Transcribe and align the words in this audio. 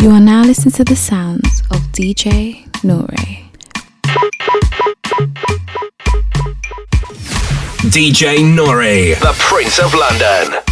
You 0.00 0.10
are 0.10 0.20
now 0.20 0.44
listening 0.44 0.70
to 0.74 0.84
the 0.84 0.94
sounds 0.94 1.62
of 1.72 1.80
DJ 1.90 2.64
Nore. 2.84 3.08
DJ 7.90 8.38
Nore, 8.54 9.16
the 9.18 9.34
Prince 9.38 9.80
of 9.80 9.92
London. 9.94 10.62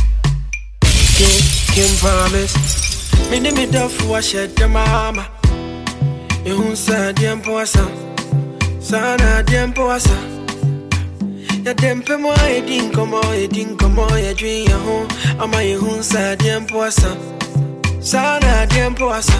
King, 1.19 1.43
King 1.75 1.97
Promise. 1.99 2.55
Me 3.31 3.41
ni 3.41 3.51
me 3.51 3.67
duff 3.67 4.01
wa 4.09 4.21
shed 4.21 4.55
the 4.55 4.69
mama. 4.69 5.27
Ehun 6.45 6.77
sa 6.77 7.11
diem 7.11 7.43
poasa. 7.43 7.83
Sana 8.81 9.43
diem 9.43 9.73
poasa. 9.73 10.17
Ya 11.65 11.75
dem 11.75 12.01
pe 12.03 12.17
mo 12.17 12.33
e 12.47 12.61
din 12.61 12.93
komo 12.93 13.21
e 13.35 13.49
din 13.49 13.77
komo 13.77 14.07
ya 14.07 14.33
dwi 14.35 14.69
ya 14.71 14.79
ho. 14.79 15.03
Ama 15.43 15.57
ehun 15.67 16.01
sa 16.03 16.37
diem 16.37 16.65
poasa. 16.65 17.36
Sana 18.07 18.67
diem 18.67 18.95
poasa. 18.95 19.35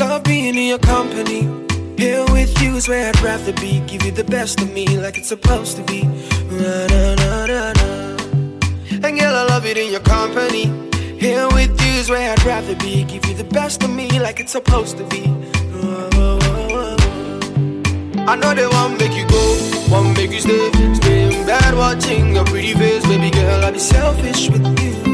Love 0.00 0.24
being 0.24 0.56
in 0.56 0.66
your 0.66 0.80
company. 0.80 1.48
Here 1.96 2.24
with 2.32 2.60
you 2.60 2.74
is 2.74 2.88
where 2.88 3.08
I'd 3.08 3.20
rather 3.20 3.52
be. 3.52 3.78
Give 3.86 4.02
you 4.02 4.10
the 4.10 4.24
best 4.24 4.60
of 4.60 4.72
me 4.72 4.84
like 4.98 5.16
it's 5.16 5.28
supposed 5.28 5.76
to 5.76 5.84
be. 5.84 6.02
Na, 6.50 6.86
na, 6.88 7.14
na, 7.14 7.46
na, 7.46 7.72
na. 7.72 8.16
And 9.06 9.16
girl, 9.16 9.36
I 9.36 9.46
love 9.48 9.64
it 9.64 9.78
in 9.78 9.92
your 9.92 10.00
company. 10.00 10.64
Here 11.20 11.46
with 11.50 11.70
you 11.80 11.92
is 12.00 12.10
where 12.10 12.32
I'd 12.32 12.42
rather 12.42 12.74
be. 12.74 13.04
Give 13.04 13.24
you 13.24 13.34
the 13.34 13.44
best 13.44 13.84
of 13.84 13.90
me 13.90 14.08
like 14.18 14.40
it's 14.40 14.50
supposed 14.50 14.98
to 14.98 15.04
be. 15.04 15.22
I 18.26 18.34
know 18.34 18.54
they 18.54 18.66
won't 18.66 18.98
make 18.98 19.14
you 19.14 19.26
go, 19.28 19.42
won't 19.88 20.16
make 20.16 20.32
you 20.32 20.40
stay. 20.40 20.72
Stay 20.94 21.38
in 21.38 21.46
bed 21.46 21.74
watching 21.76 22.34
your 22.34 22.44
pretty 22.44 22.74
face, 22.74 23.06
baby 23.06 23.30
girl. 23.30 23.64
I'll 23.64 23.72
be 23.72 23.78
selfish 23.78 24.48
with 24.50 24.66
you. 24.82 25.09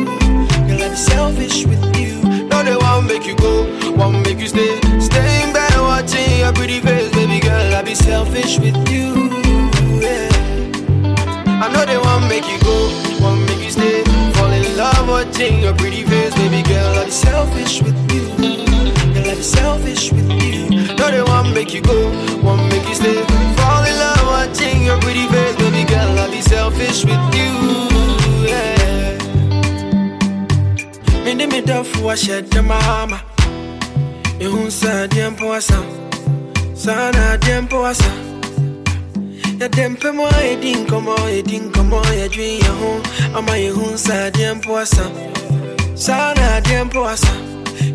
Selfish 0.97 1.67
with 1.67 1.85
you. 1.95 2.23
No, 2.49 2.63
they 2.63 2.75
won't 2.75 3.07
make 3.07 3.27
you 3.27 3.37
go, 3.37 3.65
won't 3.97 4.25
make 4.25 4.39
you 4.39 4.49
stay. 4.49 4.81
Stay 4.99 5.43
in 5.43 5.53
bed 5.53 5.79
watching 5.79 6.39
your 6.41 6.55
pretty 6.55 6.81
face, 6.81 7.13
baby 7.13 7.39
girl. 7.39 7.75
I'll 7.75 7.85
be 7.85 7.95
selfish 7.95 8.59
with 8.59 8.77
you. 8.89 9.29
Yeah. 10.01 10.29
I 11.63 11.71
know 11.71 11.85
they 11.85 11.99
won't 11.99 12.27
make 12.29 12.49
you 12.49 12.59
go, 12.61 12.77
won't 13.21 13.43
make 13.47 13.63
you 13.63 13.71
stay. 13.71 14.05
Fall 14.33 14.51
in 14.51 14.77
love 14.79 15.07
watching 15.07 15.61
your 15.61 15.75
pretty 15.75 16.03
face, 16.03 16.35
baby 16.35 16.63
girl. 16.63 16.95
I'll 16.97 17.05
be 17.05 17.11
selfish 17.11 17.83
with 17.83 17.97
you. 18.15 18.27
Girl, 19.13 19.29
I'll 19.29 19.37
be 19.37 19.43
selfish 19.43 20.13
with 20.13 20.31
you. 20.43 20.97
No, 20.97 21.11
they 21.11 21.23
won't 21.23 21.53
make 21.53 21.75
you 21.75 21.83
go, 21.83 22.09
won't 22.41 22.63
make 22.73 22.89
you 22.89 22.95
stay. 22.95 23.23
Fall 23.61 23.85
in 23.85 23.99
love 23.99 24.27
watching 24.27 24.85
your 24.87 24.99
pretty 25.03 25.27
face, 25.29 25.57
baby 25.57 25.85
girl. 25.85 26.19
I'll 26.19 26.31
be 26.31 26.41
selfish 26.41 27.05
with 27.05 27.35
you. 27.35 27.76
Me 31.47 31.61
me 31.61 31.61
duff 31.61 32.01
wa 32.03 32.15
shed 32.15 32.51
the 32.51 32.63
mama. 32.63 33.23
Ehun 34.41 34.71
sa 34.71 35.07
diem 35.07 35.35
poasa. 35.37 35.79
Sana 36.75 37.39
diem 37.39 37.67
poasa. 37.69 38.11
Ya 39.61 39.69
dem 39.69 39.97
pe 39.97 40.11
mo 40.13 40.29
e 40.43 40.57
din 40.61 40.87
komo 40.87 41.17
e 41.29 41.41
din 41.43 41.71
komo 41.73 42.03
ya 42.13 42.29
dwi 42.29 42.59
ya 42.61 42.73
ho 42.81 43.01
ama 43.39 43.57
ye 43.57 43.69
hu 43.71 43.97
sa 43.97 44.29
dem 44.31 44.61
poasa 44.61 45.05
sana 45.97 46.61
dem 46.61 46.91
poasa 46.91 47.33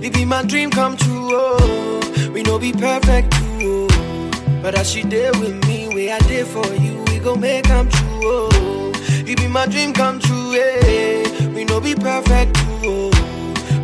it 0.02 0.12
be 0.12 0.26
my 0.26 0.42
dream 0.42 0.72
come 0.72 0.98
true 0.98 1.30
oh. 1.32 2.02
We 2.34 2.42
no 2.42 2.58
be 2.58 2.72
perfect 2.74 3.32
too 3.34 3.86
oh. 3.94 4.32
But 4.64 4.74
as 4.74 4.90
she 4.90 5.04
there 5.04 5.32
with 5.34 5.64
me 5.68 5.88
we 5.94 6.10
are 6.10 6.20
there 6.22 6.46
for 6.46 6.66
you 6.82 6.98
we 7.10 7.20
go 7.20 7.36
make 7.36 7.66
come 7.66 7.88
true 7.90 8.22
oh. 8.24 8.92
It 9.28 9.38
be 9.38 9.48
my 9.48 9.68
dream 9.68 9.94
come 9.94 10.20
true 10.20 10.54
eh 10.56 11.50
we 11.54 11.64
no 11.64 11.80
be 11.80 11.94
perfect 11.94 12.56
too 12.56 12.82
oh 12.86 13.11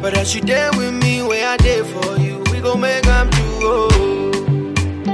but 0.01 0.17
as 0.17 0.33
you 0.35 0.41
there 0.41 0.71
with 0.73 0.93
me 0.93 1.21
we 1.23 1.43
I 1.43 1.57
there 1.57 1.83
for 1.83 2.17
you 2.17 2.43
we 2.51 2.59
go 2.61 2.75
make 2.75 3.03
come 3.03 3.29
true 3.29 3.59
oh 3.63 3.87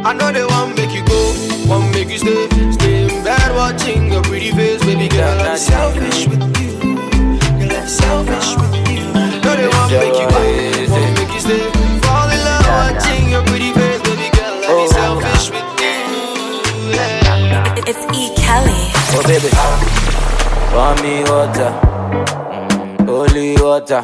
I 0.06 0.12
know 0.14 0.32
they 0.34 0.44
won't 0.44 0.76
make 0.76 0.92
you 0.94 1.02
go, 1.06 1.34
won't 1.66 1.90
make 1.94 2.10
you 2.10 2.18
stay. 2.18 2.50
Stay 2.74 3.04
in 3.04 3.24
bed 3.24 3.56
watching 3.56 4.12
your 4.12 4.22
pretty 4.24 4.52
face, 4.52 4.84
baby 4.84 5.08
girl. 5.08 5.40
I'm 5.40 5.56
selfish 5.56 6.28
with 6.28 6.44
you. 6.60 6.76
Girl, 7.58 7.72
I'm 7.72 7.88
selfish 7.88 8.58
with 8.60 8.76
you. 8.92 9.00
No, 9.48 9.56
they 9.56 9.70
won't 9.72 9.92
make 9.94 10.20
you 10.20 10.28
go, 10.28 10.44
won't 10.92 11.14
make 11.18 11.32
you 11.34 11.40
stay. 11.40 11.64
Fall 12.04 12.28
in 12.30 12.40
love 12.44 12.68
watching 12.68 13.30
your 13.30 13.44
pretty 13.46 13.72
face, 13.72 14.02
baby 14.04 14.28
girl. 14.36 14.60
I'll 14.68 14.76
be 14.84 14.88
selfish 14.92 15.50
with 15.56 15.64
you. 15.80 15.96
Yeah. 16.92 17.80
It's 17.88 18.04
E. 18.12 18.36
Kelly. 18.36 18.92
Oh 19.16 19.24
baby, 19.24 19.50
pour 20.68 20.94
me 21.02 21.24
water, 21.32 21.72
mm, 22.12 23.08
holy 23.08 23.56
water, 23.56 24.04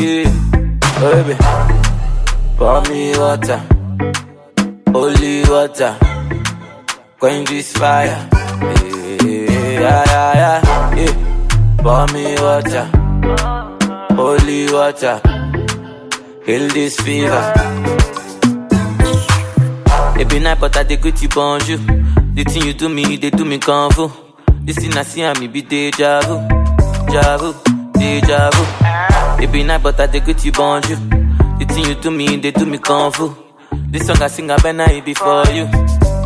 Yeah, 0.00 0.30
baby, 1.00 1.34
pour 2.56 2.82
me 2.88 3.16
water, 3.18 3.60
holy 4.92 5.42
water, 5.50 5.96
quench 7.18 7.48
this 7.48 7.72
fire. 7.72 8.28
Yeah, 9.24 10.04
yeah, 10.06 10.34
yeah, 10.34 10.94
yeah. 10.94 11.76
Pour 11.82 12.06
me 12.12 12.34
water, 12.40 12.86
holy 14.14 14.72
water, 14.72 15.20
heal 16.46 16.68
this 16.68 16.96
fever. 17.00 17.52
It 20.20 20.28
be 20.28 20.38
night, 20.38 20.60
but 20.60 20.76
I 20.76 20.82
dey 20.84 20.96
greet 20.96 21.20
you 21.22 21.28
bonjour. 21.28 21.78
The 22.34 22.44
thing 22.44 22.64
you 22.66 22.72
do 22.74 22.88
me, 22.88 23.16
they 23.16 23.30
do 23.30 23.44
me 23.44 23.58
fu. 23.58 24.10
This 24.64 24.76
thing 24.78 24.96
I 24.96 25.02
see 25.02 25.22
and 25.22 25.38
me 25.40 25.48
be 25.48 25.62
deja 25.62 26.20
vu, 26.22 26.38
deja 27.06 27.36
vu, 27.38 27.54
deja 27.94 28.50
vu. 28.52 28.97
It 29.40 29.52
be 29.52 29.62
night, 29.62 29.82
but 29.82 29.98
I 30.00 30.06
dey 30.06 30.20
greet 30.20 30.44
you 30.44 30.52
bonjour. 30.52 30.96
The 31.58 31.64
thing 31.68 31.84
you 31.86 31.94
do 31.94 32.10
me, 32.10 32.36
they 32.36 32.50
do 32.50 32.66
me 32.66 32.78
kung 32.78 33.12
fu. 33.12 33.34
This 33.90 34.06
song 34.06 34.20
I 34.22 34.26
sing, 34.28 34.50
I 34.50 34.56
better 34.58 34.90
it 34.90 35.04
be 35.04 35.14
for 35.14 35.44
you, 35.50 35.66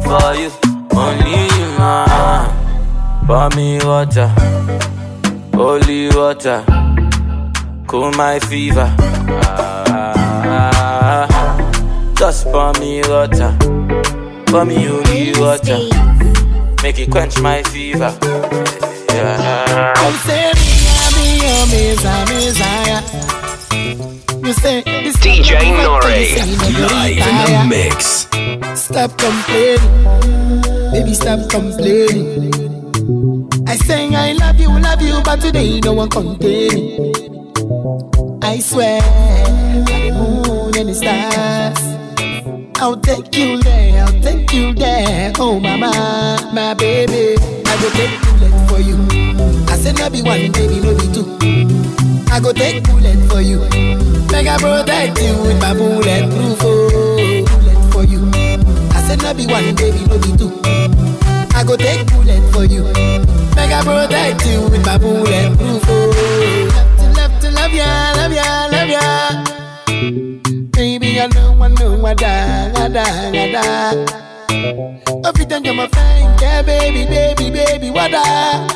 for 0.04 0.34
you, 0.34 0.50
only 0.96 1.42
you, 1.56 1.68
man. 1.78 2.48
Pour 3.26 3.48
me 3.56 3.78
water, 3.84 4.28
holy 5.54 6.08
water, 6.10 6.64
cool 7.86 8.10
my 8.12 8.38
fever. 8.40 8.88
Ah, 10.54 11.56
just 12.16 12.44
pour 12.46 12.72
me 12.80 13.00
water, 13.02 13.54
pour 14.46 14.64
me 14.64 14.84
holy 14.84 15.32
water, 15.38 15.78
make 16.82 16.98
it 16.98 17.10
quench 17.10 17.38
my 17.40 17.62
fever. 17.64 18.12
Yeah. 19.12 19.92
You 20.08 20.12
say 20.26 20.52
me, 20.54 20.81
I 21.62 21.66
be 21.70 21.78
your 21.78 21.94
Messiah, 21.94 22.26
Messiah. 22.26 23.00
You 24.44 24.52
say 24.52 24.82
this 24.82 25.16
DJ 25.18 25.52
love 25.52 25.62
is 25.62 25.70
Nore, 25.78 26.00
what 26.00 26.18
you 26.18 26.88
say, 26.88 27.14
live 27.14 27.28
in 27.28 27.34
the 27.52 27.66
mix. 27.70 28.26
Stop 28.80 29.16
complaining, 29.16 30.90
baby, 30.90 31.14
stop 31.14 31.48
complaining. 31.48 32.52
I 33.68 33.76
say 33.76 34.12
I 34.12 34.32
love 34.32 34.58
you, 34.58 34.70
love 34.70 35.02
you, 35.02 35.22
but 35.24 35.40
today 35.40 35.78
no 35.84 35.92
one 35.92 36.10
contain 36.10 36.74
me. 36.74 37.12
I 38.42 38.58
swear, 38.58 39.00
by 39.86 40.00
the 40.00 40.10
moon 40.18 40.76
and 40.76 40.88
the 40.88 40.94
stars, 40.94 41.78
I'll 42.82 42.96
take 42.96 43.36
you 43.36 43.62
there, 43.62 44.02
I'll 44.02 44.20
take 44.20 44.52
you 44.52 44.74
there. 44.74 45.32
Oh, 45.38 45.60
mama, 45.60 46.50
my 46.52 46.74
baby, 46.74 47.36
I 47.40 47.76
go 47.80 47.88
take 47.90 48.20
bullet 48.20 48.68
for 48.68 48.80
you. 48.80 48.98
I 49.68 49.76
said 49.76 49.96
no 49.96 50.10
be 50.10 50.22
one, 50.22 50.50
baby, 50.50 50.80
no 50.80 50.96
be 50.96 51.12
two. 51.14 51.41
I 52.32 52.40
go 52.40 52.52
take 52.52 52.82
bullet 52.84 53.18
for 53.30 53.40
you. 53.40 53.60
Make 54.32 54.48
I 54.48 54.56
protect 54.56 55.20
you 55.20 55.34
with 55.42 55.60
my 55.60 55.74
bulletproof 55.74 56.58
oh, 56.62 57.44
bullet 57.46 57.92
for 57.92 58.04
you. 58.04 58.30
I 58.92 59.02
said 59.06 59.22
no 59.22 59.34
be 59.34 59.46
one, 59.46 59.74
baby, 59.74 60.04
no 60.06 60.18
be 60.18 60.32
two. 60.36 60.50
I 61.54 61.62
go 61.64 61.76
take 61.76 62.06
bullet 62.10 62.42
for 62.52 62.64
you. 62.64 62.84
Make 63.54 63.72
I 63.72 63.82
protect 63.84 64.46
you 64.46 64.62
with 64.70 64.84
my 64.86 64.96
bulletproof 64.96 65.82
oh. 65.86 66.72
Love 66.74 66.98
to 66.98 67.20
love 67.20 67.40
to 67.42 67.50
love 67.50 67.72
ya, 67.74 68.12
love 68.16 68.32
ya, 68.32 68.66
love 68.72 68.88
ya. 68.88 69.44
Baby, 70.72 71.20
I 71.20 71.26
know, 71.26 71.62
I 71.62 71.68
know, 71.68 72.06
I 72.06 72.14
die, 72.14 72.72
I 72.74 72.88
die, 72.88 73.28
I 73.28 73.52
die. 73.52 74.06
Every 75.28 75.44
time 75.44 75.64
you're 75.64 75.74
my 75.74 75.86
friend, 75.88 76.40
yeah, 76.40 76.62
baby, 76.62 77.04
baby, 77.04 77.50
baby, 77.50 77.90
what 77.90 78.10
I? 78.14 78.66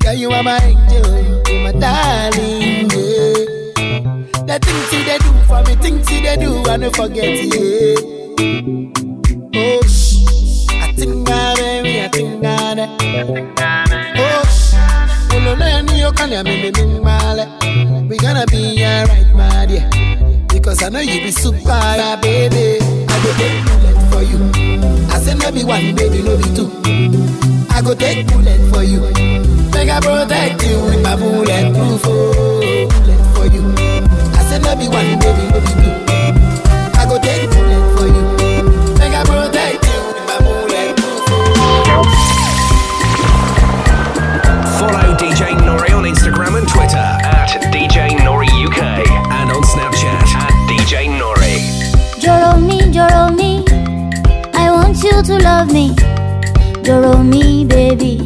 Girl, 0.00 0.12
you 0.14 0.30
are 0.30 0.42
my 0.42 0.58
angel, 0.62 1.35
you 1.48 1.60
my 1.60 1.72
darling, 1.72 2.90
yeah. 2.90 3.44
The 4.46 4.58
things 4.62 4.92
you 4.92 5.04
I 6.68 6.76
no 6.76 6.90
forget 6.90 7.24
yeah. 7.44 7.96
Oh, 9.54 9.82
shh. 9.86 10.66
I 10.72 10.92
think 10.92 11.28
I 11.28 11.54
baby, 11.54 12.04
I 12.04 12.08
think 12.08 12.44
I 12.44 12.74
Oh, 14.18 14.44
shh. 14.48 14.74
Oh, 15.32 15.38
no, 15.40 15.54
no, 15.54 15.80
no, 15.82 15.94
you 15.94 16.12
can't 16.12 16.44
me, 16.44 16.70
me, 16.70 16.70
me. 17.00 18.06
We 18.08 18.16
gonna 18.18 18.46
be 18.46 18.84
alright, 18.84 19.34
my 19.34 19.66
dear. 19.66 19.88
Because 20.48 20.82
I 20.82 20.88
know 20.88 21.00
you 21.00 21.20
be 21.22 21.30
super, 21.30 21.58
baby. 22.22 22.78
I 23.08 23.20
take 23.38 23.64
bullet 23.66 23.98
for 24.12 24.22
you. 24.22 24.38
I 25.10 25.18
say 25.20 25.34
no 25.34 25.50
be 25.50 25.64
one, 25.64 25.94
baby, 25.94 26.22
no 26.22 26.36
be 26.36 26.44
two. 26.54 27.55
I 27.76 27.82
go 27.82 27.94
take 27.94 28.26
bullet 28.28 28.58
for 28.72 28.82
you. 28.82 29.00
Make 29.76 29.90
I 29.90 30.00
protect 30.00 30.64
you 30.64 30.80
with 30.80 31.02
my 31.02 31.14
bulletproof 31.14 32.00
oh, 32.06 32.88
bullet 32.88 33.20
for 33.36 33.44
you. 33.52 33.68
I 34.32 34.40
say 34.48 34.58
no 34.64 34.72
be 34.80 34.88
one, 34.88 35.18
baby, 35.20 35.44
no 35.52 35.60
be 35.60 35.68
two. 35.76 35.92
I 36.96 37.04
go 37.04 37.20
take 37.20 37.52
bullet 37.52 37.84
for 37.92 38.08
you. 38.08 38.24
Make 38.96 39.12
I 39.12 39.22
protect 39.28 39.84
you 39.84 40.00
with 40.08 40.24
my 40.24 40.38
bulletproof 40.40 41.20
oh. 41.28 42.08
Follow 44.80 45.12
DJ 45.20 45.52
Nore 45.60 45.92
on 45.92 46.04
Instagram 46.04 46.56
and 46.56 46.66
Twitter 46.66 46.96
at 46.96 47.60
DJ 47.74 48.24
Nore 48.24 48.44
UK 48.44 49.04
and 49.36 49.52
on 49.52 49.62
Snapchat 49.62 50.24
at 50.32 50.54
DJ 50.66 51.12
Nore. 51.18 51.36
Joro 52.18 52.56
me, 52.58 52.90
joro 52.90 53.28
me. 53.36 53.62
I 54.54 54.70
want 54.70 54.96
you 55.04 55.22
to 55.22 55.38
love 55.44 55.70
me. 55.70 55.94
Joro 56.86 57.22
me, 57.22 57.64
baby. 57.64 58.24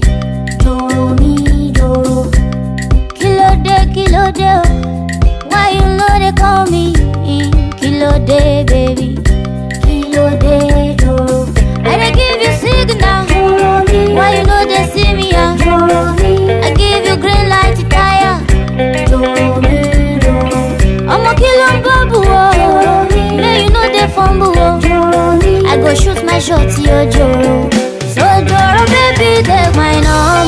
Joro 0.62 1.15
me, 1.21 1.73
joro. 1.73 2.31
Kilo 3.15 3.49
de, 3.65 3.77
kilo 3.95 4.31
de. 4.33 4.45
oh. 4.45 5.07
Why 5.51 5.71
you 5.71 5.87
know 5.97 6.19
they 6.19 6.33
call 6.33 6.67
me? 6.67 6.93
Kilo 7.79 8.19
de, 8.25 8.65
baby. 8.65 9.17
Kilo 9.85 10.31
de, 10.39 10.95
joro. 11.01 11.47
I 11.85 11.97
dey 11.97 12.12
give 12.12 12.43
you 12.43 12.53
signal. 12.61 13.27
Joro 13.27 13.85
me. 13.85 14.15
Why 14.15 14.37
you 14.39 14.45
know 14.45 14.65
they 14.67 14.87
see 14.93 15.15
me? 15.15 15.31
ah? 15.35 15.57
Joro 15.57 16.12
me. 16.23 16.61
I 16.61 16.75
give 16.75 17.05
you 17.07 17.17
green 17.17 17.49
light 17.49 17.77
to 17.77 17.89
tire. 17.89 18.39
Joro 19.09 19.61
me, 19.61 20.19
joro. 20.21 20.61
I'ma 21.09 21.35
kill 21.35 21.61
'em, 21.69 21.83
babu, 21.83 22.21
oh. 22.27 23.09
May 23.37 23.65
you 23.65 23.71
know 23.71 23.89
they 23.91 24.07
fumble, 24.15 24.53
oh. 24.57 24.81
I 25.67 25.77
go 25.77 25.95
shoot 25.95 26.23
my 26.25 26.39
shot, 26.39 26.69
yo, 26.79 27.70
take 30.02 30.08
my 30.08 30.40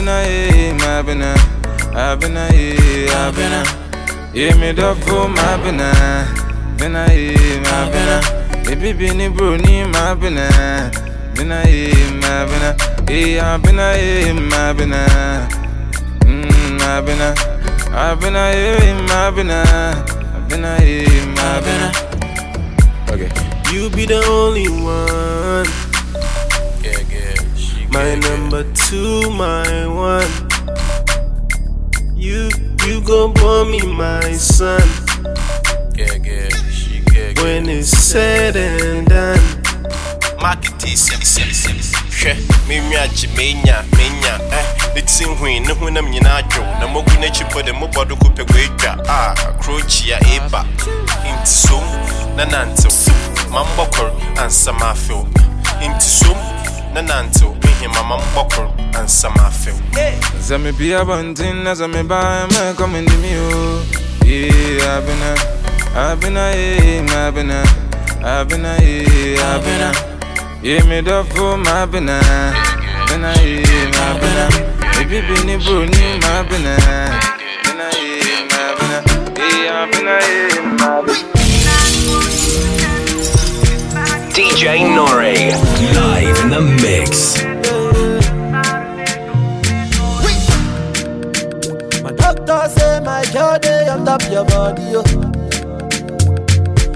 been 0.00 0.08
a, 0.08 1.02
been 1.04 1.20
a, 1.20 1.34
I've 1.94 2.20
been 2.20 2.36
a, 2.36 2.48
I've 2.48 3.34
been 3.34 3.52
a. 3.52 3.64
Yeah, 4.32 4.54
me 4.56 4.72
the 4.72 4.94
fool, 5.02 5.28
my 5.28 5.56
been 5.58 5.78
a, 5.78 5.92
been 6.78 6.96
a, 6.96 7.06
been 7.90 8.08
a. 8.08 9.30
Bro, 9.30 9.56
ni 9.56 9.84
been 10.20 10.38
a, 10.38 10.90
been 11.34 11.52
a, 11.52 11.62
been 12.48 12.62
a. 12.62 13.40
I've 13.40 13.62
been 13.62 13.78
a, 13.78 14.74
been 14.74 14.92
a. 14.92 15.48
Mm, 16.24 16.80
I've 16.80 17.04
been 17.04 17.20
a, 17.20 17.34
I've 17.94 18.20
been 18.20 18.36
a, 18.36 19.04
my 19.06 19.30
been 19.30 19.50
a, 19.50 19.62
I've 20.34 20.48
been 20.48 20.64
a, 20.64 20.78
been 21.60 21.82
a. 21.82 21.92
Okay. 23.12 23.30
You 23.70 23.90
be 23.90 24.06
the 24.06 24.24
only 24.24 24.68
one. 24.68 25.89
Yeah, 27.92 28.14
yeah. 28.14 28.14
She 28.14 28.20
My 28.20 28.28
number 28.28 28.64
two, 28.74 29.30
my 29.30 29.86
one. 29.86 30.30
You, 32.16 32.50
you 32.86 33.00
gon' 33.02 33.32
born 33.34 33.70
me 33.70 33.80
my 33.86 34.32
son. 34.32 34.82
Yeah, 35.96 36.14
yeah. 36.22 36.48
She 36.70 37.02
yeah, 37.14 37.32
When 37.42 37.68
it's 37.68 37.88
said 37.90 38.56
and 38.56 39.08
done. 39.08 39.40
market 40.40 40.80
sim 40.96 41.20
sim 41.22 41.76
hwɛ 42.20 42.34
menwa 42.68 43.06
gye 43.14 43.28
menya 43.36 43.84
menya 43.96 44.40
eh 44.52 44.64
ne 44.94 45.02
ti 45.02 45.24
hui 45.24 45.60
ne 45.60 45.74
honam 45.74 46.08
nyinaa 46.08 46.42
dwow 46.48 46.64
na 46.80 46.86
mogu 46.86 47.10
n'akyi 47.20 47.44
po 47.52 47.62
de 47.62 47.72
mobɔ 47.72 48.08
do 48.08 48.16
kopɛ 48.16 48.44
guatwa 48.44 48.96
a 49.08 49.34
kuro 49.62 49.78
eba 49.78 50.64
nti 51.24 51.76
na 52.36 52.44
nantew 52.44 52.90
mambɔ 53.52 53.84
kor 53.92 54.10
ansa 54.42 54.72
maafew 54.72 55.26
nti 55.80 56.36
na 56.94 57.02
nantew 57.02 57.52
mehema 57.80 58.02
mambɔ 58.02 58.42
kor 58.54 58.66
ansa 58.98 59.28
maafew 59.30 59.74
Zame 60.40 60.72
be 60.76 60.92
a 60.92 61.04
bunting 61.04 61.66
as 61.66 61.80
I'm 61.80 61.92
by 62.06 62.46
me 62.46 62.74
coming 62.76 63.06
to 63.06 63.16
me, 63.18 63.30
oh. 63.36 63.82
Yeah, 64.24 64.96
I've 64.96 65.06
been 65.06 65.22
a, 65.22 65.34
I've 65.98 66.20
been 66.20 66.36
a, 66.36 66.52
yeah, 66.56 67.26
I've 67.26 67.34
been 67.34 67.50
a, 67.50 67.62
I've 68.24 68.48
been 68.48 68.64
a, 68.64 68.76
yeah, 68.80 69.54
I've 69.54 69.62
been 69.64 69.80
a. 69.80 69.92
Yeah, 70.62 70.84
me 70.88 71.00
the 71.00 71.24
fool, 71.30 71.56
my 71.56 71.86
been 71.86 72.08
a, 72.08 72.20
been 73.08 73.24
a, 73.24 73.32
yeah, 73.44 73.90
my 73.96 74.18
been 74.20 74.38
a. 74.38 74.46
Baby, 74.96 75.20
been 75.26 75.50
a 75.50 75.58
bro, 75.64 75.84
ni 75.84 76.18
my 76.20 76.42
been 76.48 76.66
a, 76.66 76.76
been 77.64 77.80
a, 77.80 77.88
yeah, 77.96 78.48
my 78.50 78.62
been 78.78 78.92
a. 78.92 79.00
Yeah, 79.38 79.82
I've 79.82 79.90
been 79.92 80.08
a, 80.08 80.16
yeah, 80.54 80.76
my 80.78 81.00
been. 81.06 81.30
DJ 84.32 84.62
Nore, 84.94 85.34
live 85.94 86.38
in 86.44 86.48
the 86.50 86.60
mix. 86.82 87.59
On 93.90 94.04
top 94.04 94.22
your 94.30 94.44
body, 94.44 94.82
yo. 94.82 94.98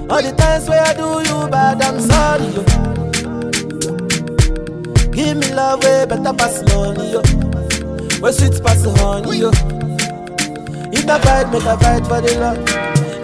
All 0.07 0.21
the 0.21 0.33
times 0.37 0.69
where 0.69 0.81
I 0.81 0.93
do 0.93 1.19
you 1.27 1.47
bad, 1.49 1.81
I'm 1.81 1.99
sorry, 1.99 2.47
yo. 2.55 2.63
Give 5.11 5.37
me 5.37 5.53
love 5.53 5.83
way 5.83 6.05
better 6.05 6.33
pass 6.33 6.63
money, 6.73 7.11
yo. 7.11 7.21
Where 8.21 8.31
sweet 8.31 8.63
pass 8.63 8.81
the 8.81 8.93
honey, 8.99 9.39
yo. 9.39 9.51
If 10.91 11.09
I 11.09 11.19
fight, 11.19 11.51
make 11.51 11.63
a 11.63 11.77
fight 11.77 12.07
for 12.07 12.21
the 12.21 12.39
love. 12.39 12.59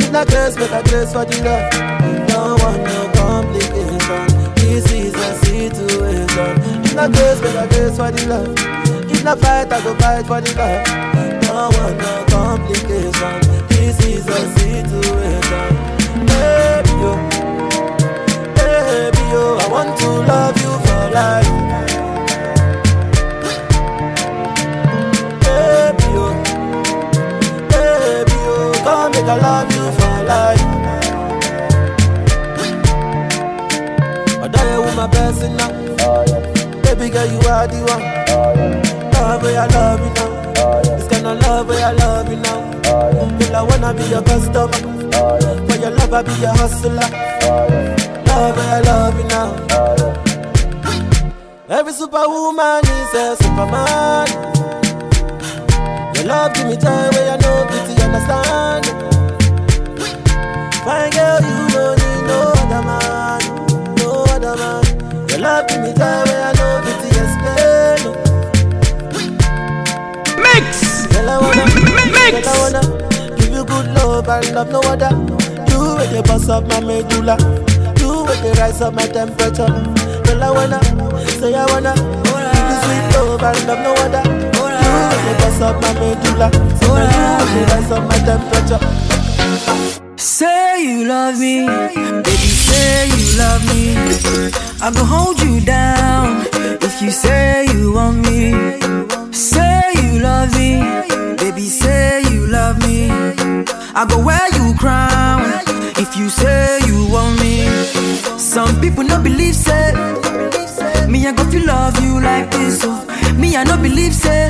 If 0.02 0.14
I 0.16 0.26
grace, 0.26 0.58
make 0.58 0.72
a 0.72 0.84
grace 0.84 1.14
for 1.14 1.26
the 1.26 1.38
love. 1.48 2.28
Don't 2.28 2.60
want 2.62 2.84
no 2.84 3.12
complication. 3.16 4.28
This 4.56 4.92
is 4.92 5.16
a 5.16 5.36
situation. 5.46 6.84
If 6.84 6.98
I 6.98 7.08
grace, 7.08 7.42
make 7.42 7.56
a 7.56 7.68
grace 7.70 7.96
for 7.96 8.12
the 8.12 8.26
love. 8.28 9.12
If 9.12 9.26
I 9.26 9.36
fight, 9.36 9.72
I 9.72 9.82
go 9.82 9.96
fight 9.96 10.28
for 10.28 10.42
the 10.42 10.54
love. 10.58 11.11
Don't 11.62 11.78
want 11.78 11.98
no 12.00 12.26
complication. 12.28 13.34
This 13.70 14.00
is 14.04 14.28
a 14.28 14.40
situation. 14.58 15.70
Baby, 16.26 16.94
yo. 17.02 17.14
Baby, 18.58 19.24
yo. 19.30 19.44
I 19.62 19.68
want 19.70 19.92
to 20.00 20.10
love 20.32 20.58
you 20.58 20.74
for 20.86 21.04
life. 21.14 21.54
Baby, 25.46 26.06
yo. 26.18 26.26
Baby, 27.70 28.36
yo. 28.46 28.56
Come 28.84 29.12
make 29.12 29.30
I 29.30 29.38
love 29.46 29.70
you 29.76 29.86
for 30.00 30.18
life. 30.32 30.66
I 34.42 34.46
am 34.66 34.82
with 34.82 34.96
my 34.96 35.06
blessing 35.06 35.56
now. 35.58 35.70
Baby 36.82 37.10
girl, 37.14 37.28
you 37.28 37.40
are 37.48 37.68
the 37.68 37.80
one. 37.86 38.04
Oh, 38.34 39.12
love 39.14 39.44
where 39.44 39.60
I 39.60 39.68
love 39.68 40.00
you 40.00 40.14
now. 40.16 40.41
Love 41.52 41.68
where 41.68 41.86
I 41.86 41.92
love 41.92 42.32
you 42.32 42.38
now. 42.38 42.62
Girl, 42.82 43.56
I 43.58 43.62
wanna 43.62 43.94
be 43.94 44.04
your 44.06 44.22
customer. 44.22 44.72
For 45.68 45.78
your 45.84 45.92
love, 45.92 46.14
I 46.14 46.22
be 46.24 46.32
your 46.40 46.56
hustler. 46.56 47.10
Love 48.26 48.56
where 48.56 48.76
I 48.78 48.80
love 48.80 49.18
you 49.20 49.26
now. 49.28 49.50
Every 51.68 51.92
superwoman 51.92 52.86
is 52.86 53.14
a 53.14 53.36
superman. 53.44 54.28
Your 56.16 56.24
love 56.24 56.54
give 56.54 56.68
me 56.68 56.78
joy 56.78 57.10
where 57.16 57.34
I 57.34 57.38
know 57.44 57.68
pity 57.68 58.02
understand. 58.02 58.86
Fine 60.86 61.12
girl, 61.12 61.40
you 61.50 61.68
don't 61.76 62.00
need 62.00 62.22
no 62.32 62.40
other 62.62 62.82
man, 62.88 63.42
no 63.98 64.10
other 64.34 64.56
man. 64.56 64.84
Your 65.28 65.40
love 65.40 65.68
give 65.68 65.82
me 65.82 65.92
joy 66.00 66.24
where 66.28 66.44
I 66.48 66.54
know 66.56 66.80
pity 66.86 67.10
explain. 67.20 68.31
Mix! 71.22 71.28
Girl, 71.28 71.30
I 71.30 71.38
wanna, 71.38 71.64
girl, 72.42 72.50
I 72.50 72.58
wanna 72.62 72.82
give 73.38 73.52
you 73.54 73.64
good 73.66 73.88
love 73.96 74.28
and 74.28 74.56
love 74.56 74.72
no 74.72 74.80
other. 74.82 75.10
You 75.70 75.96
with 75.98 76.12
the 76.12 76.24
boss 76.26 76.50
of 76.50 76.68
my 76.68 76.80
medulla. 76.82 77.38
You 78.02 78.24
with 78.26 78.42
the 78.42 78.54
rise 78.60 78.82
of 78.82 78.94
my 78.96 79.06
temperature. 79.06 79.70
Girl, 80.26 80.44
I 80.44 80.50
wanna 80.52 80.80
say 81.40 81.54
I 81.54 81.66
wanna 81.72 81.94
give 81.94 82.70
you 82.70 82.78
sweet 82.82 83.06
love 83.14 83.44
and 83.44 83.68
love 83.68 83.82
no 83.86 83.92
other. 84.02 84.24
You 84.26 84.64
with 85.12 85.24
the 85.28 85.34
boss 85.42 85.62
of 85.62 85.76
my 85.82 85.92
medulla. 86.02 86.48
So 86.82 86.90
you 86.98 87.22
with 87.38 87.54
the 87.54 87.64
rise 87.70 87.92
of 87.92 88.04
my 88.10 88.18
temperature. 88.26 88.82
Say 90.18 90.84
you 90.84 91.06
love 91.06 91.38
me, 91.40 91.66
baby, 91.68 92.50
say 92.66 93.08
you 93.10 93.38
love 93.38 93.62
me. 93.70 93.96
I 94.82 94.90
go 94.92 95.04
hold 95.06 95.40
you 95.42 95.62
down 95.62 96.48
if 96.82 97.02
you 97.02 97.12
say 97.12 97.66
you 97.74 97.94
want 97.94 98.18
me. 98.26 98.80
Say 99.32 99.94
you 100.02 100.20
love 100.20 100.54
me, 100.56 100.82
baby, 101.42 101.68
say 101.68 102.22
you 102.32 102.46
love 102.48 102.78
me. 102.88 103.10
I 104.00 104.06
go 104.08 104.24
wear 104.24 104.46
you 104.58 104.74
crown 104.78 105.42
if 105.98 106.16
you 106.16 106.30
say 106.30 106.80
you 106.86 107.08
want 107.12 107.40
me. 107.42 107.66
Some 108.38 108.80
people 108.80 109.04
no 109.04 109.20
believe 109.22 109.56
say 109.56 109.92
me 111.10 111.28
I 111.28 111.32
go 111.36 111.44
feel 111.52 111.66
love 111.66 112.00
you 112.04 112.22
like 112.22 112.50
this. 112.52 112.82
Oh. 112.84 113.06
Me 113.38 113.56
I 113.58 113.64
no 113.64 113.76
believe 113.78 114.14
say 114.14 114.50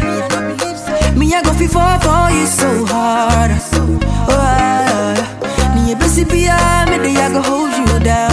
me 1.15 1.33
I 1.33 1.41
go 1.41 1.53
feel 1.53 1.69
fall 1.69 1.97
for 1.99 2.29
you 2.37 2.45
so 2.45 2.85
hard. 2.85 3.51
Oh, 3.73 4.29
ah, 4.29 5.73
me 5.75 5.93
a 5.93 5.95
busy 5.95 6.25
me 6.25 6.47
I 6.47 7.29
go 7.33 7.41
hold 7.41 7.71
you 7.77 7.99
down. 8.03 8.30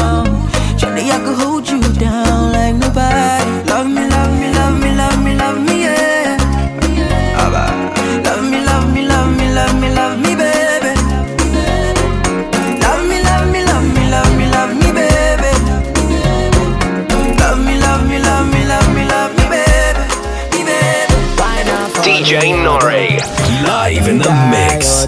In 24.08 24.18
the 24.18 24.32
mix. 24.50 25.04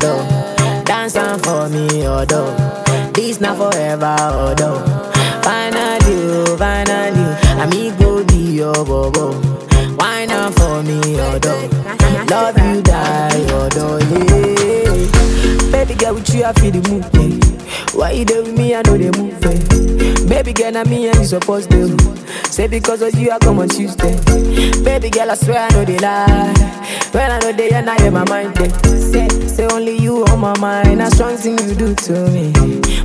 Dance 0.85 1.17
on 1.17 1.39
for 1.41 1.69
me, 1.69 2.07
although 2.07 2.55
this 3.15 3.41
not 3.41 3.57
forever, 3.57 4.17
although 4.21 4.81
finally, 5.43 6.57
finally, 6.59 7.27
I 7.63 7.67
me 7.71 7.91
go 7.99 8.25
be 8.25 8.57
your 8.61 8.75
bobo. 8.75 9.33
Why 9.97 10.27
not 10.27 10.55
for 10.55 10.83
me, 10.83 11.21
although 11.21 11.69
love 12.31 12.59
you 12.59 12.83
die, 12.83 13.47
although 13.53 13.99
yeah. 13.99 14.90
Baby 15.91 16.05
girl, 16.05 16.15
with 16.15 16.35
you 16.37 16.45
I 16.45 16.53
feel 16.53 16.71
the 16.71 16.89
move. 16.89 17.03
Yeah. 17.19 17.99
Why 17.99 18.13
you 18.13 18.25
there 18.25 18.45
with 18.45 18.57
me? 18.57 18.77
I 18.77 18.83
know 18.83 18.97
they 18.97 19.11
move. 19.11 19.35
Yeah. 19.43 20.29
Baby 20.29 20.53
girl, 20.53 20.77
I'm 20.77 20.89
me 20.89 21.09
and 21.09 21.19
you 21.19 21.25
supposed 21.25 21.69
to. 21.73 21.99
Say 22.47 22.69
because 22.69 23.03
of 23.03 23.13
you 23.19 23.33
I 23.33 23.41
come 23.41 23.59
on 23.59 23.69
Tuesday. 23.69 24.15
Baby 24.85 25.11
girl, 25.11 25.33
I 25.33 25.35
swear 25.35 25.67
I 25.67 25.69
know 25.75 25.85
they 25.85 25.99
lie. 25.99 26.55
When 27.11 27.29
I 27.33 27.41
know 27.41 27.51
they 27.51 27.71
and 27.71 27.91
I 27.91 28.09
my 28.09 28.23
mind. 28.29 28.57
Yeah. 28.61 28.69
Say, 29.01 29.29
say 29.49 29.67
only 29.67 29.99
you 29.99 30.23
on 30.27 30.39
my 30.39 30.57
mind. 30.61 31.03
A 31.03 31.11
strong 31.11 31.37
thing 31.37 31.59
you 31.59 31.75
do 31.75 31.93
to 31.93 32.13
me. 32.31 32.53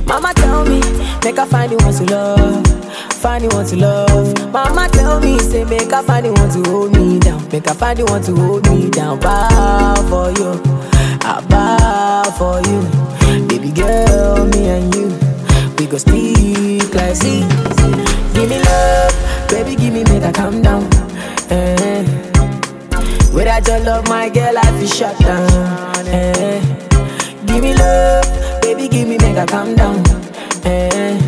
Mama 0.06 0.32
tell 0.34 0.64
me, 0.64 0.78
make 1.24 1.40
I 1.40 1.46
find 1.46 1.72
you 1.72 1.78
want 1.78 1.96
to 1.96 2.04
love. 2.04 2.66
Find 3.14 3.42
you 3.42 3.48
want 3.48 3.68
to 3.70 3.76
love. 3.78 4.52
Mama 4.52 4.88
tell 4.92 5.18
me, 5.18 5.40
say 5.40 5.64
make 5.64 5.92
I 5.92 6.02
find 6.04 6.24
you 6.24 6.34
want 6.34 6.52
to 6.52 6.70
hold 6.70 6.92
me 6.92 7.18
down. 7.18 7.48
Make 7.50 7.66
I 7.66 7.74
find 7.74 7.98
you 7.98 8.04
want 8.04 8.26
to 8.26 8.36
hold 8.36 8.70
me 8.70 8.90
down. 8.90 9.18
Bow 9.18 9.96
for 10.08 10.30
you. 10.38 10.95
I 11.28 11.40
bow 11.50 12.22
for 12.38 12.60
you. 12.70 12.80
Baby 13.48 13.72
girl, 13.72 14.46
me 14.46 14.68
and 14.68 14.94
you. 14.94 15.08
We 15.76 15.86
go 15.86 15.98
speak 15.98 16.94
like 16.94 17.16
see. 17.16 17.40
Give 18.32 18.48
me 18.48 18.62
love, 18.62 19.48
baby, 19.48 19.74
give 19.74 19.92
me 19.92 20.04
make 20.04 20.22
I 20.22 20.30
calm 20.30 20.62
down. 20.62 20.84
Eh. 21.50 22.04
Without 23.34 23.66
your 23.66 23.80
love, 23.80 24.08
my 24.08 24.28
girl, 24.28 24.56
I 24.56 24.70
feel 24.78 24.86
shut 24.88 25.18
down. 25.18 26.06
Eh. 26.06 26.60
Give 27.44 27.60
me 27.60 27.74
love, 27.74 28.62
baby, 28.62 28.86
give 28.86 29.08
me 29.08 29.18
make 29.18 29.36
I 29.36 29.46
calm 29.46 29.74
down. 29.74 30.04
Eh. 30.64 31.18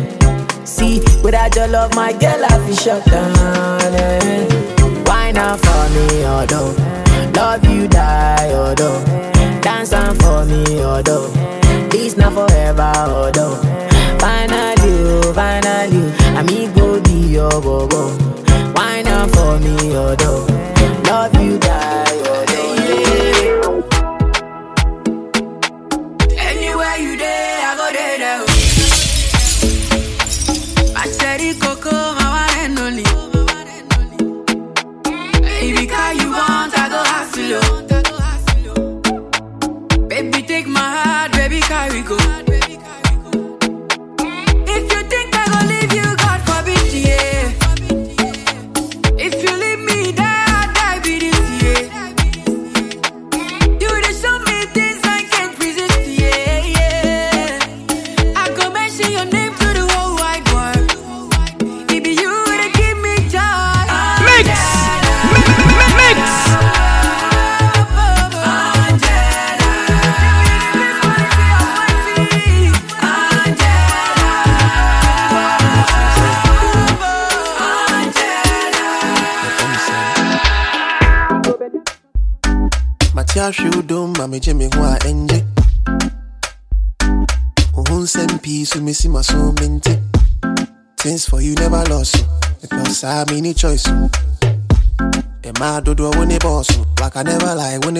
See, 0.63 1.01
without 1.21 1.53
your 1.57 1.67
love, 1.67 1.93
my 1.93 2.13
girl, 2.13 2.45
I 2.45 2.65
feel 2.65 2.75
shut 2.75 3.05
down. 3.05 3.81
Eh. 3.95 4.47
Why 5.03 5.31
not 5.31 5.59
for 5.59 5.89
me, 5.93 6.23
although 6.23 6.73
love 7.35 7.65
you 7.65 7.87
die, 7.89 8.53
although 8.53 9.28
dance 9.61 9.93
on 9.93 10.15
for 10.19 10.45
me, 10.45 10.83
although 10.83 11.27
this 11.89 12.15
not 12.17 12.33
forever, 12.33 12.91
oh, 12.95 13.25
although 13.25 13.55
finally, 14.19 14.93
oh, 15.25 15.33
finally, 15.33 16.11
I 16.35 16.39
oh, 16.39 16.43
me 16.43 16.67
go 16.75 17.01
be 17.01 17.33
your 17.33 17.49
bobo. 17.61 18.09
Why 18.73 19.01
not 19.01 19.29
for 19.31 19.59
me, 19.59 19.95
although 19.95 20.45
love 21.05 21.33
you 21.41 21.57
die, 21.57 22.08
carry 41.79 42.01
go. 42.01 42.48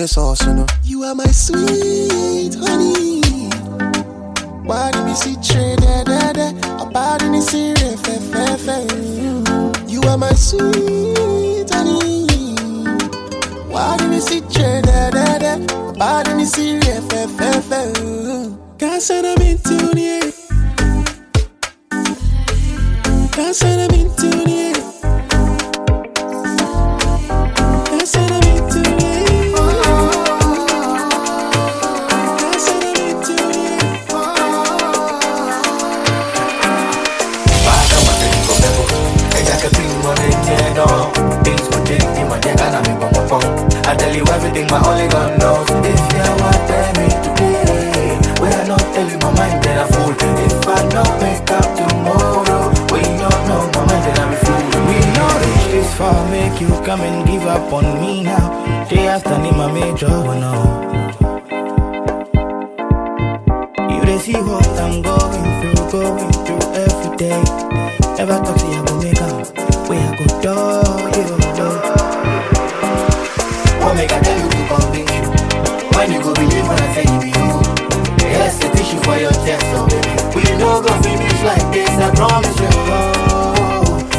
Ne 0.00 0.06
sauce 0.06 0.46
no 0.46 0.64
you 0.82 1.02
are 1.02 1.14
my 1.14 1.26
sweet 1.26 2.54
honey. 2.54 3.20
Why 4.64 4.90
do 4.92 5.04
me 5.04 5.14
see 5.14 5.36
trade 5.42 5.78
da 5.80 6.04
da 6.04 6.32
da 6.32 6.48
about 6.82 7.20
the 7.20 7.40
serious 7.42 8.00
you 9.92 10.00
are 10.08 10.16
my 10.16 10.32
sweet 10.32 11.68
honey. 11.70 12.26
Why 13.68 13.96
do 13.98 14.08
me 14.08 14.20
see 14.20 14.40
trade 14.52 14.84
da 14.84 15.10
da 15.10 15.38
da 15.38 15.54
about 15.90 16.24
the 16.24 16.46
serious 16.46 17.04
can't 18.78 19.02
send 19.02 19.26
them 19.26 19.46
into 19.46 19.76
the 19.94 20.04
air 20.16 20.32
can't 23.32 23.54
send 23.54 23.80
them 23.80 24.00
into 24.00 24.19
come 56.90 57.02
and 57.02 57.24
give 57.24 57.46
up 57.46 57.72
on 57.72 57.84
me 58.00 58.24
now. 58.24 58.48
Day 58.88 59.06
after 59.06 59.38
name 59.38 59.56
my 59.56 59.70
major, 59.70 60.08
oh 60.10 60.34
no? 60.44 60.52
You 63.94 64.00
they 64.04 64.18
see 64.18 64.34
what 64.34 64.66
I'm 64.84 65.00
going 65.00 65.50
through, 65.60 65.86
going 65.94 66.32
through 66.44 66.64
every 66.74 67.16
day. 67.16 67.40
Never 68.18 68.38
talk, 68.42 68.58
see 68.58 68.74
I 68.74 68.82
go 68.86 68.94
make 68.98 69.22
up 69.22 69.46
Where 69.86 70.02
I 70.02 70.18
go 70.18 70.24
do 70.42 70.50
you 71.20 71.34
make 73.94 74.10
I 74.10 74.18
tell 74.26 74.38
you 74.42 74.48
to 74.50 74.60
convince 74.70 75.14
you? 75.14 75.24
When 75.94 76.08
you 76.10 76.20
go 76.26 76.34
believe 76.34 76.66
when 76.66 76.78
I 76.82 76.88
say 76.94 77.06
it 77.06 77.18
be 77.22 77.30
you. 77.38 77.48
Yes, 78.34 78.58
the 78.58 78.66
tissue 78.74 79.00
for 79.06 79.16
your 79.16 79.34
chest, 79.46 79.62
so 79.70 79.78
oh, 79.78 79.86
baby. 79.86 80.10
We 80.34 80.42
no 80.58 80.82
go 80.82 80.90
finish 81.06 81.40
like 81.50 81.66
this, 81.72 81.90
I 81.90 82.10
promise 82.18 82.58
you. 82.58 82.72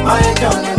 My 0.06 0.24
Johnny 0.40 0.71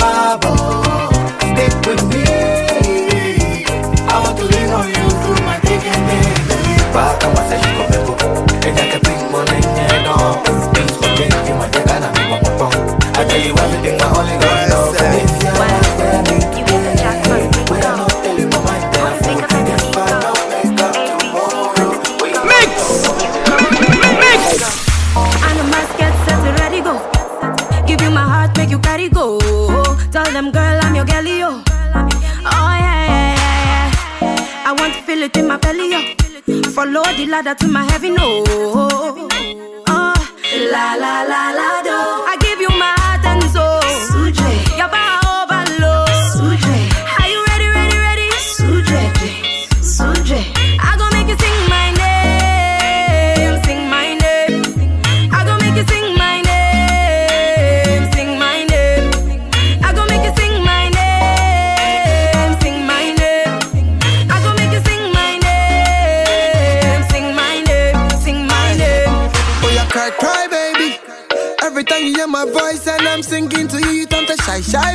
to 37.55 37.69
my 37.69 37.85
heaven. 37.85 38.22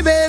Baby. 0.03 0.26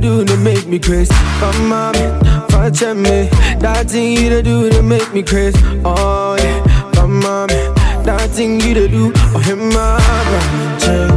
To 0.00 0.08
do 0.08 0.24
to 0.24 0.36
make 0.38 0.66
me 0.66 0.78
crazy. 0.78 1.14
Come 1.40 1.72
on, 1.72 1.94
touch 2.48 2.82
me. 2.82 3.28
That 3.58 3.86
thing 3.88 4.12
you 4.16 4.28
to 4.30 4.42
do 4.42 4.70
to 4.70 4.82
make 4.82 5.12
me 5.12 5.22
crazy. 5.22 5.58
Oh 5.84 6.36
yeah, 6.38 6.92
come 6.94 7.24
on, 7.24 7.48
that 8.04 8.30
thing 8.30 8.60
you 8.60 8.74
to 8.74 8.88
do. 8.88 9.12
Oh, 9.34 9.38
him 9.38 9.70
my 9.70 9.98
ramen 10.30 10.70
chain, 10.82 11.10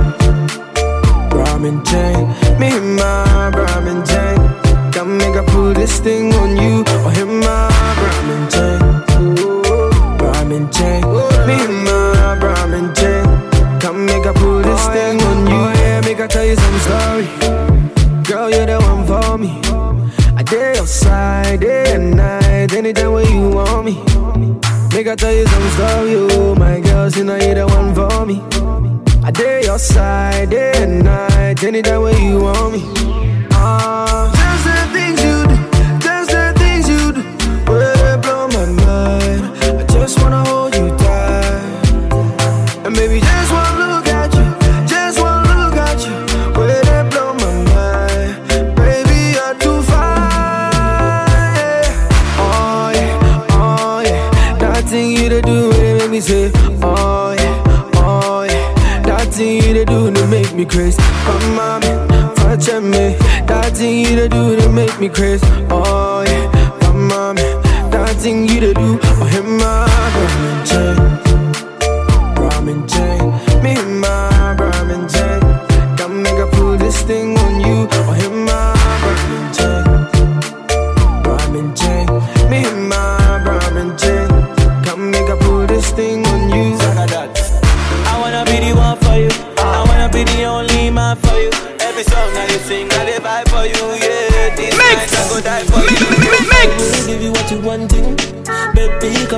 ramen 1.29 1.85
chain. 1.85 2.27
Me 2.59 2.67
and 2.69 2.95
my 2.95 3.51
ramen 3.53 4.01
chain. 4.07 4.91
Come 4.91 5.17
make 5.17 5.35
I 5.35 5.45
put 5.45 5.75
this 5.75 5.99
thing 5.99 6.33
on 6.35 6.57
you. 6.57 6.83
Oh, 6.87 7.09
him 7.09 7.39
my 7.39 7.69
ramen 8.01 8.43
chain, 8.53 8.79
ramen 10.17 10.73
chain. 10.73 11.01
Me 11.47 11.55
and 11.65 11.83
my 11.85 12.37
ramen 12.41 12.95
chain. 12.95 13.79
Come 13.79 14.05
make 14.05 14.25
I 14.25 14.33
put 14.33 14.63
this 14.63 14.85
oh, 14.85 14.93
thing 14.93 15.21
on 15.21 15.47
you. 15.47 15.53
Oh 15.53 15.73
Yeah, 15.81 16.01
make 16.01 16.19
I 16.19 16.27
tell 16.27 16.45
you 16.45 16.55
some 16.55 16.79
story. 16.79 17.60
Girl, 18.41 18.49
you're 18.49 18.65
the 18.65 18.79
one 18.79 19.05
for 19.05 19.37
me. 19.37 19.51
I 20.35 20.41
dare 20.41 20.73
your 20.73 20.87
side 20.87 21.59
day 21.59 21.93
and 21.93 22.15
night, 22.15 22.73
anytime 22.73 23.11
when 23.11 23.31
you 23.31 23.49
want 23.49 23.85
me. 23.85 23.93
Make 24.95 25.07
I 25.07 25.15
tell 25.15 25.31
you 25.31 25.45
some 25.45 25.69
story, 25.75 26.15
oh 26.15 26.55
my 26.55 26.79
girl, 26.79 27.11
see 27.11 27.21
now 27.21 27.35
you're 27.35 27.53
the 27.53 27.67
one 27.67 27.93
for 27.93 28.25
me. 28.25 28.41
I 29.23 29.29
dare 29.29 29.63
your 29.63 29.77
side 29.77 30.49
day 30.49 30.71
and 30.73 31.03
night, 31.03 31.63
anytime 31.63 32.01
when 32.01 32.19
you 32.19 32.41
want 32.41 32.73
me. 32.73 32.81
Ah, 33.51 34.33
just 34.33 34.65
the 34.65 34.89
things 34.97 35.23
you 35.23 35.45
do, 35.45 35.99
just 35.99 36.31
the 36.31 36.51
things 36.57 36.89
you 36.89 37.11
do, 37.11 37.21
will 37.71 38.17
blow 38.21 38.47
my 38.47 38.65
mind. 38.65 39.61
say, 40.09 40.60
thing 59.41 59.63
you 59.63 59.73
dey 59.73 59.85
do 59.85 60.11
to 60.11 60.27
make 60.27 60.53
me 60.53 60.65
crazy. 60.65 61.01
Come 61.25 61.57
touch 62.35 62.67
me. 62.83 63.05
That 63.49 63.71
thing 63.75 64.05
you 64.05 64.15
dey 64.15 64.27
do 64.27 64.55
to 64.59 64.69
make 64.69 64.99
me 64.99 65.09
crazy. 65.09 65.45
Oh 65.69 66.23
yeah, 66.27 66.45
come 66.81 67.11
on, 67.11 67.35
that 67.93 68.15
thing 68.21 68.47
you 68.47 68.59
dey 68.59 68.73
do. 68.73 68.99
Oh, 69.03 69.25
him 69.33 69.57
my 69.57 69.87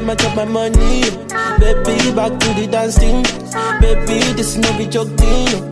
and 0.09 0.19
chop 0.19 0.35
my 0.35 0.45
money, 0.45 1.01
baby. 1.59 2.11
Back 2.15 2.39
to 2.39 2.53
the 2.53 2.67
dance 2.69 2.97
thing, 2.97 3.23
baby. 3.81 4.19
This 4.33 4.57
no 4.57 4.77
be 4.77 4.85
joke 4.87 5.09
thing. 5.17 5.71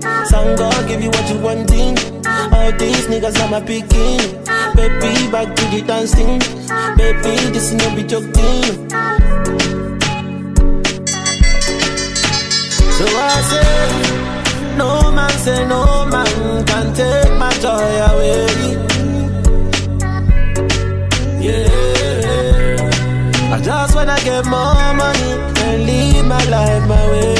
God 0.55 0.87
give 0.87 1.01
you 1.01 1.09
what 1.09 1.29
you 1.29 1.39
wanting. 1.39 1.97
All 2.53 2.71
these 2.73 3.07
niggas 3.07 3.39
are 3.43 3.49
my 3.49 3.59
picking, 3.61 4.19
baby. 4.75 5.31
Back 5.31 5.55
to 5.55 5.63
the 5.71 5.83
dance 5.85 6.13
thing, 6.15 6.39
baby. 6.97 7.35
This 7.51 7.73
no 7.73 7.95
be 7.95 8.03
joke 8.03 8.31
thing. 8.33 8.89
So 12.97 13.05
I 13.07 13.41
say, 13.51 14.77
no 14.77 15.11
man 15.11 15.31
say 15.31 15.65
no 15.67 16.05
man 16.05 16.65
can 16.65 16.93
take 16.93 17.33
my 17.37 17.51
joy 17.59 17.91
away. 18.11 18.47
Yeah, 21.41 21.67
I 23.71 23.85
just 23.85 23.95
wanna 23.95 24.17
get 24.23 24.45
more 24.45 24.93
money 25.01 25.31
and 25.65 25.85
live 25.87 26.25
my 26.25 26.43
life 26.55 26.83
my 26.93 27.03
way. 27.11 27.35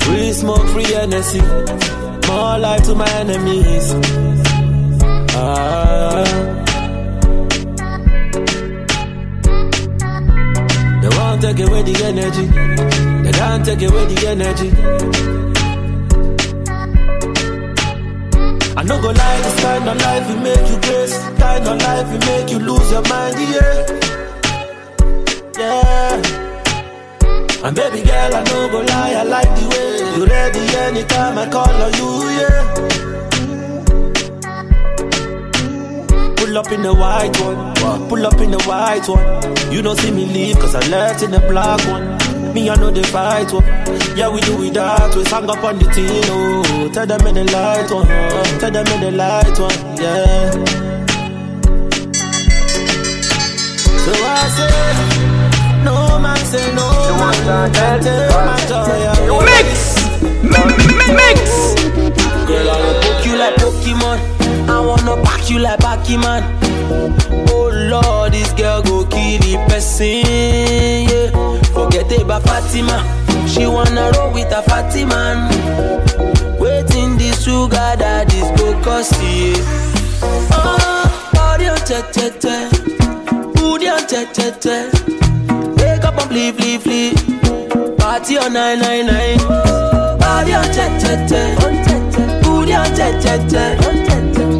Free 0.00 0.32
smoke, 0.32 0.66
free 0.72 0.94
energy, 0.94 1.40
more 2.28 2.58
life 2.58 2.82
to 2.84 2.94
my 2.94 3.10
enemies. 3.22 3.86
Ah. 5.34 6.24
They 11.00 11.10
won't 11.16 11.40
take 11.40 11.60
away 11.66 11.82
the 11.82 11.94
energy. 12.10 12.46
They 13.24 13.32
can't 13.32 13.64
take 13.64 13.82
away 13.88 14.04
the 14.12 14.28
energy. 14.28 15.41
I 18.82 18.84
no 18.84 19.00
go 19.00 19.10
lie, 19.12 19.40
this 19.42 19.60
kind 19.62 19.88
of 19.88 19.96
life 19.96 20.28
will 20.28 20.40
make 20.40 20.68
you 20.68 20.76
grace. 20.80 21.16
Kind 21.38 21.68
of 21.68 21.80
life 21.82 22.10
will 22.10 22.18
make 22.26 22.50
you 22.50 22.58
lose 22.58 22.90
your 22.90 23.02
mind, 23.02 23.38
yeah. 23.38 23.86
Yeah. 25.56 26.18
And 27.62 27.76
baby 27.76 28.02
girl, 28.02 28.34
I 28.34 28.42
no 28.42 28.68
go 28.72 28.80
lie, 28.80 29.14
I 29.14 29.22
like 29.22 29.54
the 29.54 29.68
way 29.70 30.02
you 30.16 30.26
ready 30.26 30.58
anytime 30.78 31.38
I 31.38 31.48
call 31.48 31.70
on 31.70 31.92
you, 31.94 32.10
yeah. 32.40 32.74
Pull 36.34 36.58
up 36.58 36.72
in 36.72 36.82
the 36.82 36.92
white 36.92 37.40
one, 37.40 38.08
pull 38.08 38.26
up 38.26 38.40
in 38.40 38.50
the 38.50 38.60
white 38.64 39.06
one. 39.06 39.72
You 39.72 39.82
don't 39.82 39.96
see 39.96 40.10
me 40.10 40.26
leave 40.26 40.58
cause 40.58 40.74
I 40.74 40.84
left 40.88 41.22
in 41.22 41.30
the 41.30 41.38
black 41.38 41.78
one. 41.86 42.18
Me, 42.54 42.68
I 42.68 42.76
know 42.76 42.90
the 42.90 43.02
fight 43.04 43.50
one. 43.50 43.64
Yeah, 44.14 44.28
we 44.28 44.40
do 44.42 44.62
it 44.62 44.74
that 44.74 45.16
way. 45.16 45.24
Sang 45.24 45.48
up 45.48 45.64
on 45.64 45.78
the 45.78 45.84
team, 45.86 46.22
oh. 46.26 46.90
Tell 46.92 47.06
them 47.06 47.26
in 47.26 47.34
the 47.34 47.44
light 47.50 47.90
one, 47.90 48.06
tell 48.60 48.70
them 48.70 48.86
in 48.88 49.00
the 49.00 49.10
light 49.10 49.58
one, 49.58 49.72
yeah. 49.96 50.50
So 54.04 54.12
I 54.12 54.48
say, 54.52 55.84
no 55.84 56.18
man 56.20 56.36
say 56.44 56.74
no 56.74 56.88
man 57.16 57.72
can 57.72 58.00
take 58.02 58.28
my 58.36 58.60
joy 58.68 59.00
away. 59.32 59.46
Mix, 59.48 59.80
mix. 61.08 61.40
Girl, 62.46 62.68
I 62.68 62.76
will 62.84 62.96
poke 63.00 63.24
you 63.24 63.36
like 63.38 63.54
Pokemon. 63.56 64.18
I 64.68 64.80
wanna 64.80 65.22
pack 65.22 65.48
you 65.48 65.58
like 65.58 65.78
Pokemon. 65.80 66.42
Oh 67.50 67.70
Lord, 67.72 68.32
this 68.32 68.52
girl 68.52 68.82
go 68.82 69.06
kill 69.06 69.38
the 69.40 69.56
person. 69.68 71.11
About 72.32 72.62
Fatima. 72.62 72.96
She 73.46 73.66
wanna 73.66 74.10
roll 74.16 74.32
with 74.32 74.50
a 74.52 74.62
Fatima. 74.62 75.50
Waiting 76.58 77.18
this 77.18 77.44
sugar 77.44 77.94
daddy's 77.98 78.50
go 78.58 78.72
cost. 78.80 79.12
Oh, 80.50 81.28
on 81.36 81.58
te 81.84 82.00
te 82.10 82.30
te, 82.30 82.70
on 83.86 84.06
te 84.06 84.24
te 84.32 84.50
te. 84.62 84.88
Wake 85.76 86.04
up 86.04 86.16
and 86.16 86.30
flee 86.30 86.52
flee 86.52 86.78
flee. 86.78 87.12
Party 87.98 88.38
on 88.38 88.54
nine 88.54 88.78
nine 88.78 89.04
nine. 89.04 89.38
Body 90.16 90.54
on 90.54 90.64
te 90.72 90.88
te 91.02 91.26
te, 91.28 91.42
on 91.66 91.84
te 92.94 93.12
te 93.20 93.46
te. 93.46 93.76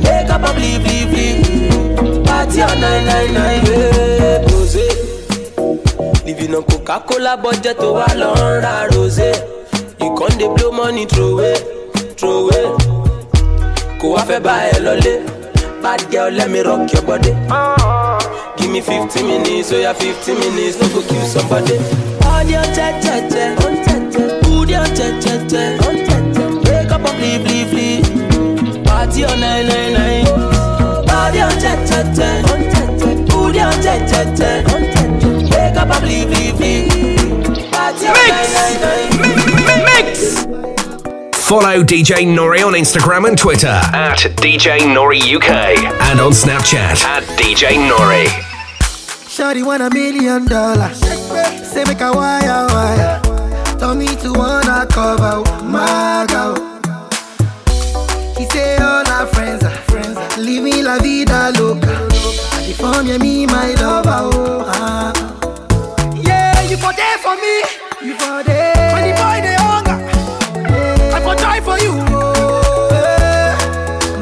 Wake 0.04 0.28
up 0.28 0.42
and 0.42 0.58
flee 0.58 0.78
flee 0.84 1.06
flee. 1.10 2.22
Party 2.22 2.60
on 2.60 2.78
nine 2.78 3.06
nine 3.06 3.32
nine. 3.32 4.61
On 6.54 6.62
Coca-Cola 6.64 7.36
budget 7.36 7.78
to 7.78 7.88
a 7.96 8.06
long 8.14 8.36
ra 8.62 8.86
rosé. 8.92 9.32
Can't 9.98 10.38
dey 10.38 10.48
blow 10.54 10.70
money 10.70 11.06
throw 11.06 11.38
away, 11.38 11.54
throw 12.16 12.48
away. 12.48 12.64
Kò 14.00 14.06
wá 14.14 14.22
fẹ́ 14.28 14.40
bá 14.40 14.54
ẹ 14.70 14.80
lọlé. 14.84 15.14
Bad 15.82 16.00
girl, 16.10 16.30
let 16.30 16.50
me 16.50 16.60
rock 16.62 16.92
your 16.92 17.02
body. 17.02 17.32
Give 18.56 18.70
me 18.70 18.80
15 18.80 19.26
minutes, 19.26 19.72
oh 19.72 19.78
yeah, 19.80 19.92
15 19.94 20.38
minutes, 20.38 20.78
no 20.80 20.86
go 20.94 21.00
kill 21.08 21.24
somebody. 21.26 21.78
Te, 23.30 23.44
booty 24.42 24.74
on 24.76 24.90
te 24.94 25.06
te 25.22 25.34
te. 25.50 25.62
Wake 26.64 26.92
up 26.92 27.04
and 27.08 27.16
flee 27.18 27.38
flee 27.44 27.64
flee. 27.70 28.82
Party 28.84 29.24
on 29.24 29.40
nine 29.40 29.66
nine 29.66 29.92
nine. 29.94 30.24
Body 31.06 31.40
on 31.40 31.54
te 31.62 31.72
te 31.88 32.00
te, 32.16 32.28
booty 33.28 33.60
up 35.82 36.02
nine. 36.02 36.28
Mix. 39.84 40.44
Follow 41.46 41.82
DJ 41.82 42.26
Nore 42.26 42.64
on 42.64 42.74
Instagram 42.74 43.28
and 43.28 43.36
Twitter 43.36 43.66
at 43.66 44.18
DJ 44.36 44.92
Nore 44.94 45.12
UK 45.12 45.50
and 46.08 46.20
on 46.20 46.32
Snapchat 46.32 47.02
at 47.04 47.22
DJ 47.38 47.76
Nore. 47.88 48.26
Shawty 49.26 49.64
want 49.64 49.82
a 49.82 49.90
million 49.90 50.46
dollars. 50.46 50.98
Say 51.66 51.84
make 51.84 52.00
a 52.00 52.12
wire 52.12 52.66
wire. 52.68 53.20
Tell 53.78 53.94
me 53.94 54.14
to 54.16 54.32
wanna 54.32 54.86
cover 54.86 55.42
my 55.64 56.26
girl. 56.28 56.56
He 58.38 58.44
say 58.46 58.76
all 58.76 59.06
our 59.08 59.26
friends 59.26 59.64
are 59.64 59.70
friends. 59.70 60.16
Are 60.16 60.40
living 60.40 60.84
la 60.84 60.98
vida 60.98 61.52
loca. 61.58 62.08
Yeah, 63.04 63.18
me 63.18 63.46
my 63.46 63.74
lover. 63.74 64.30
Oh, 64.32 64.64
ah. 64.66 65.31
For 67.22 67.36
me. 67.36 67.62
You 68.02 68.14
for 68.18 68.42
there. 68.42 68.92
When 68.92 69.02
the 69.06 69.14
boy 69.14 69.38
they 69.46 69.54
hunger, 69.54 69.98
I 71.14 71.20
for 71.22 71.34
try 71.36 71.60
for 71.60 71.78
you. 71.78 71.92
Oh. 72.10 73.54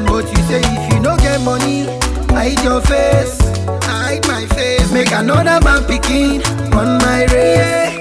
But 0.05 0.25
you 0.29 0.43
say 0.43 0.61
if 0.61 0.93
you 0.93 0.99
no 0.99 1.17
get 1.17 1.41
money, 1.41 1.87
I 2.29 2.49
hide 2.49 2.63
your 2.63 2.79
face. 2.81 3.39
I 3.67 4.19
hide 4.19 4.27
my 4.27 4.45
face. 4.55 4.91
Make 4.91 5.11
another 5.11 5.59
man 5.65 5.83
picking 5.85 6.43
on 6.73 6.99
my 6.99 7.25
race. 7.31 7.97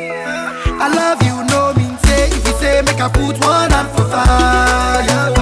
I 0.83 0.89
love 0.95 1.23
you, 1.23 1.45
no 1.49 1.73
mean 1.75 1.97
say. 2.05 2.27
If 2.29 2.47
you 2.47 2.53
say 2.61 2.83
make 2.83 3.01
I 3.01 3.09
put 3.09 3.39
one 3.41 3.71
hand 3.71 3.89
for 3.97 4.05
fire, 4.05 5.33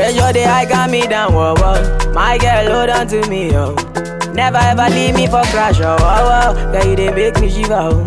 pressure 0.00 0.32
they 0.32 0.44
got 0.66 0.88
me 0.90 1.06
down, 1.06 1.34
whoa 1.34 1.54
whoa. 1.58 2.12
My 2.14 2.38
girl 2.38 2.72
hold 2.72 2.88
on 2.90 3.06
to 3.08 3.28
me 3.28 3.50
yo. 3.52 3.74
Never 4.32 4.56
ever 4.56 4.88
leave 4.88 5.14
me 5.14 5.26
for 5.26 5.42
crash, 5.52 5.78
oh 5.80 5.96
wow 6.00 6.54
wow. 6.54 6.72
Girl 6.72 6.86
you 6.86 6.96
they 6.96 7.12
make 7.12 7.38
me 7.38 7.50
shiver, 7.50 7.74
oh. 7.74 8.04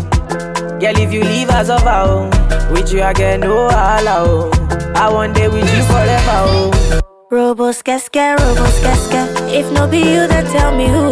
Girl 0.80 0.98
if 0.98 1.12
you 1.12 1.22
leave 1.22 1.50
us 1.50 1.70
over, 1.70 1.84
oh. 1.88 2.72
With 2.72 2.92
you 2.92 3.02
I 3.02 3.12
get 3.12 3.40
no 3.40 3.66
allow, 3.68 4.24
oh. 4.26 4.50
I 4.96 5.08
want 5.12 5.36
day 5.36 5.46
with 5.48 5.72
you 5.72 5.82
forever, 5.84 6.38
oh. 6.50 7.13
Robo 7.30 7.72
skeske, 7.72 8.36
robo 8.38 8.64
skeske. 8.70 9.20
If 9.58 9.70
no 9.72 9.86
be 9.88 9.98
you, 9.98 10.26
then 10.28 10.44
tell 10.52 10.74
me 10.76 10.86
who. 10.86 11.10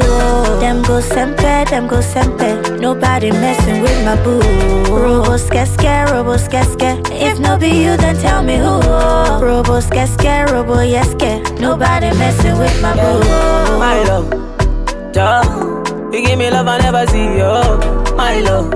Them 0.60 0.82
go 0.82 1.00
sempe, 1.00 1.64
them 1.70 1.88
go 1.88 2.00
sempe. 2.00 2.80
Nobody 2.80 3.30
messing 3.32 3.82
with 3.82 4.04
my 4.04 4.16
boo. 4.22 4.40
Robo 4.94 5.36
skeske, 5.36 6.10
robo 6.10 6.36
skeske. 6.36 7.00
If 7.10 7.38
no 7.40 7.56
be 7.58 7.68
you, 7.84 7.96
then 7.96 8.16
tell 8.18 8.42
me 8.42 8.56
who. 8.56 8.80
Robo 9.44 9.80
skeske, 9.80 10.50
robo 10.52 10.76
yeske. 10.82 11.42
Nobody 11.60 12.10
messing 12.18 12.58
with 12.58 12.80
my 12.82 12.92
boo. 12.94 13.78
My 13.78 14.02
love, 14.04 14.30
duh. 15.12 15.42
You 16.12 16.24
give 16.24 16.38
me 16.38 16.50
love 16.50 16.68
I 16.68 16.78
never 16.78 17.06
see, 17.06 17.40
oh. 17.42 18.14
My 18.16 18.38
love, 18.40 18.70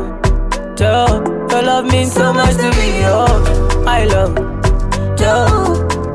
duh. 0.74 1.22
Your 1.50 1.62
love 1.62 1.84
means 1.86 2.12
so 2.12 2.32
much 2.32 2.56
to 2.56 2.70
me, 2.78 3.02
oh. 3.04 3.82
My 3.84 4.04
love, 4.04 4.34
duh. 5.16 5.95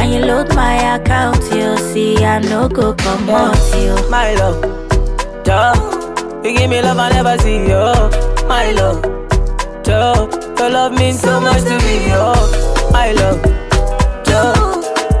And 0.00 0.12
you 0.14 0.20
load 0.24 0.54
my 0.54 0.96
account, 0.96 1.42
you 1.52 1.76
see, 1.76 2.16
I 2.24 2.38
no 2.40 2.68
go 2.68 2.94
come 2.94 3.28
out, 3.28 3.56
you. 3.76 3.94
My 4.08 4.34
love, 4.34 4.60
duh. 5.44 5.74
You 6.42 6.56
give 6.56 6.70
me 6.70 6.80
love 6.80 6.98
I 6.98 7.10
never 7.10 7.36
see, 7.38 7.66
oh. 7.72 8.08
My 8.48 8.72
love, 8.72 9.02
duh. 9.82 10.26
Your 10.58 10.70
love 10.70 10.92
means 10.92 11.20
so 11.20 11.40
much 11.40 11.62
to 11.64 11.76
me, 11.86 11.96
oh. 12.16 12.90
My 12.92 13.12
love, 13.12 13.42
duh. 14.24 14.54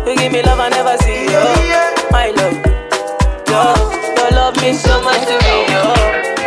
You 0.06 0.16
give 0.16 0.32
me 0.32 0.42
love 0.42 0.58
I 0.60 0.68
never 0.70 0.96
see, 0.98 1.26
oh. 1.28 2.08
My 2.10 2.30
love, 2.30 2.56
duh. 3.44 3.76
Your 4.16 4.30
love 4.30 4.56
means 4.62 4.80
so 4.80 5.02
much 5.02 5.20
to 5.26 5.36
me, 5.44 5.56
oh. 5.76 5.94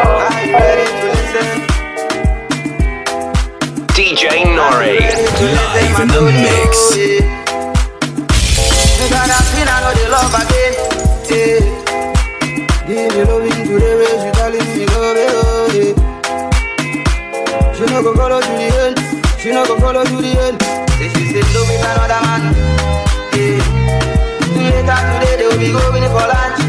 Are 0.04 0.46
you 0.46 0.54
ready 0.54 0.86
to 0.90 1.06
listen? 1.14 1.48
DJ 3.94 4.44
Nore, 4.56 4.98
live 5.54 6.00
in 6.02 6.08
the 6.08 6.22
mix. 6.42 7.53
Me 9.04 9.10
gonna 9.10 9.36
spin 9.44 9.68
another 9.68 10.08
love 10.08 10.32
again. 10.32 10.74
Yeah. 11.28 11.60
Give 12.88 13.12
you 13.16 13.26
loving 13.26 13.60
to 13.68 13.74
the 13.76 13.92
way 14.00 14.16
she 14.24 14.30
telling 14.32 14.68
me 14.72 14.86
go 14.88 15.12
be 15.12 15.26
oh 15.28 15.68
yeah. 15.76 15.92
She 17.74 17.84
no 17.84 18.00
go 18.02 18.16
follow 18.16 18.40
to 18.40 18.48
the 18.48 18.68
end. 18.80 18.98
She 19.42 19.52
no 19.52 19.66
go 19.66 19.78
follow 19.78 20.06
to 20.06 20.16
the 20.16 20.32
end. 20.40 20.62
Say 20.96 21.10
she 21.10 21.24
said 21.34 21.44
love 21.54 21.68
with 21.68 21.84
another 21.84 22.22
man. 22.24 22.44
Yeah. 23.36 23.60
Later 24.56 25.00
today 25.20 25.36
they 25.36 25.48
will 25.48 25.60
be 25.60 25.68
going 25.74 26.08
for 26.08 26.26
lunch. 26.32 26.63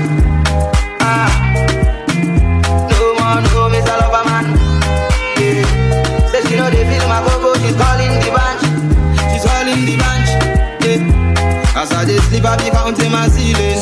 As 11.77 11.91
I 11.93 12.05
dey 12.05 12.19
sleep, 12.31 12.45
I 12.45 12.57
be 12.57 12.71
counting 12.71 13.11
my 13.11 13.29
ceiling. 13.29 13.79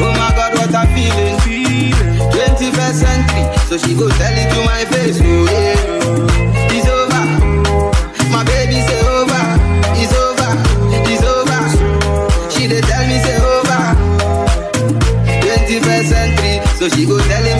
Oh 0.00 0.12
my 0.16 0.30
God, 0.34 0.54
what 0.56 0.72
a 0.72 0.82
feeling. 0.94 1.36
21st 2.32 2.94
century, 3.04 3.44
so 3.68 3.76
she 3.76 3.94
go 3.94 4.08
tell 4.08 4.32
it 4.32 4.48
to 4.54 4.60
my 4.64 4.84
face. 4.86 5.18
Oh 5.20 5.44
yeah, 5.52 6.72
it's 6.72 6.88
over. 6.88 7.24
My 8.32 8.42
baby 8.44 8.80
say 8.88 9.00
over. 9.12 9.44
It's 10.00 10.14
over. 10.16 10.50
It's 11.12 11.22
over. 11.22 11.60
She 12.50 12.66
dey 12.66 12.80
tell 12.80 13.04
me 13.06 13.18
say 13.20 13.36
over. 13.36 13.80
21st 15.44 16.06
century, 16.08 16.54
so 16.78 16.88
she 16.88 17.04
go 17.06 17.18
tell 17.20 17.44
him 17.44 17.51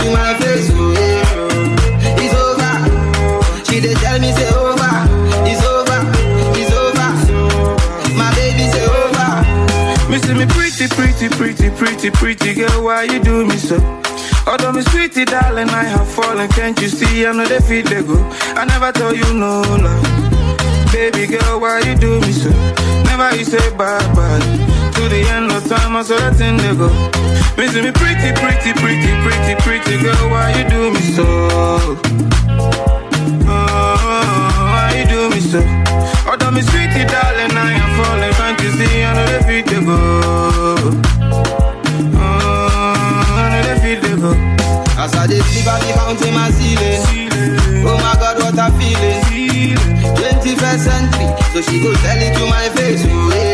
pretty, 11.83 12.11
pretty, 12.11 12.55
girl, 12.55 12.85
why 12.85 13.03
you 13.03 13.19
do 13.19 13.45
me 13.45 13.57
so? 13.57 13.77
Although 14.47 14.71
me 14.71 14.83
sweetie 14.83 15.25
darling, 15.25 15.69
I 15.71 15.83
have 15.83 16.07
fallen, 16.07 16.49
can't 16.51 16.81
you 16.81 16.89
see? 16.89 17.27
I 17.27 17.33
know 17.33 17.45
they 17.45 17.59
feel 17.59 17.85
they 17.85 18.03
go. 18.07 18.15
I 18.55 18.65
never 18.65 18.93
tell 18.93 19.13
you 19.13 19.27
no 19.35 19.63
lie. 19.83 20.93
Baby 20.93 21.27
girl, 21.27 21.59
why 21.61 21.81
you 21.81 21.97
do 21.97 22.21
me 22.21 22.31
so? 22.31 22.51
Never 23.11 23.35
you 23.35 23.45
say 23.45 23.69
bye 23.77 23.99
bye. 24.15 24.39
To 24.95 25.09
the 25.09 25.27
end 25.35 25.51
of 25.51 25.67
time, 25.69 25.97
I 25.97 26.03
saw 26.03 26.19
that 26.19 26.37
thing 26.37 26.57
they 26.59 26.75
go. 26.79 26.89
See 27.73 27.83
me 27.83 27.91
pretty, 27.91 28.31
pretty, 28.39 28.73
pretty, 28.79 29.11
pretty, 29.25 29.55
pretty 29.63 30.03
girl, 30.03 30.31
why 30.31 30.55
you 30.55 30.69
do 30.71 30.93
me 30.93 31.01
so? 31.01 31.25
Oh, 33.51 33.83
why 34.71 35.03
you 35.03 35.05
do 35.11 35.31
me 35.31 35.41
so? 35.41 35.59
Although 36.31 36.53
me 36.53 36.63
sweetie 36.63 37.07
darling, 37.11 37.51
I 37.59 37.75
am 37.75 37.91
falling, 37.99 38.35
can't 38.39 38.61
you 38.63 38.71
see? 38.71 39.02
Sleep, 45.53 45.69
I 45.69 45.79
be 45.81 45.93
counting 45.93 46.35
my 46.35 46.51
ceiling. 46.51 47.29
Oh 47.85 47.97
my 48.01 48.15
God, 48.17 48.41
what 48.41 48.57
a 48.57 48.73
feeling. 48.79 49.77
21st 50.17 50.81
century, 50.81 51.29
so 51.53 51.61
she 51.61 51.81
go 51.83 51.93
tell 52.01 52.21
it 52.21 52.33
to 52.37 52.45
my 52.49 52.69
face. 52.75 53.05
Oh 53.05 53.31
yeah, 53.31 53.52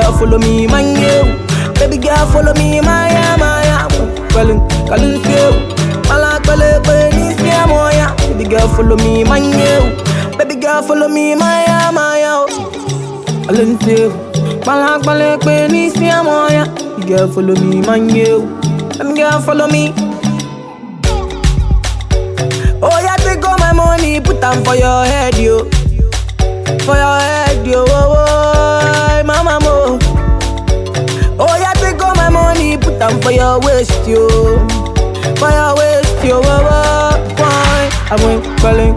girl, 0.00 0.12
follow 0.18 0.38
me, 0.38 0.66
man, 0.66 0.94
you. 0.94 1.16
Baby 1.74 1.98
girl, 1.98 2.26
follow 2.30 2.54
me, 2.54 2.80
Maya, 2.80 3.36
Maya. 3.36 3.88
Calling, 4.30 4.60
calling 4.86 5.18
you. 5.26 5.46
I'm 6.10 6.42
calling, 6.44 6.82
calling 6.84 7.10
this 7.18 7.38
moya. 7.66 8.14
Baby 8.28 8.44
girl, 8.48 8.68
follow 8.68 8.96
me, 8.96 9.24
man, 9.24 9.44
you. 9.58 10.38
Baby 10.38 10.54
girl, 10.60 10.82
follow 10.82 11.08
me, 11.08 11.34
Maya, 11.34 11.90
Maya. 11.90 12.46
Calling 13.46 13.78
you. 13.88 14.10
Balak 14.64 15.02
balak 15.02 15.44
when 15.44 15.74
it's 15.74 15.96
me 15.98 16.10
I'm 16.10 16.28
on 16.28 16.52
ya. 16.52 16.64
You 16.98 17.04
girl 17.16 17.28
follow 17.32 17.54
me, 17.54 17.80
man 17.80 18.08
you. 18.08 18.46
Them 18.98 19.14
girl 19.14 19.40
follow 19.40 19.66
me. 19.66 19.92
Oh 22.80 22.98
yeah, 23.02 23.16
take 23.16 23.44
all 23.44 23.58
my 23.58 23.72
money, 23.72 24.20
put 24.20 24.40
them 24.40 24.62
for 24.64 24.74
your 24.76 25.04
head, 25.04 25.36
yo. 25.36 25.64
For 26.84 26.94
your 26.94 27.18
head, 27.18 27.66
yo. 27.66 27.84
Oh, 27.88 28.14
oh, 28.14 28.17
them 33.08 33.20
for 33.22 33.32
your 33.32 33.60
waist, 33.60 33.92
yo. 34.06 34.28
For 35.40 35.50
your 35.50 35.74
waist, 35.76 36.24
yo. 36.24 36.40
Oh, 36.44 36.68
oh, 36.70 37.34
why? 37.38 37.90
I 38.10 38.16
went 38.24 38.44
calling, 38.60 38.94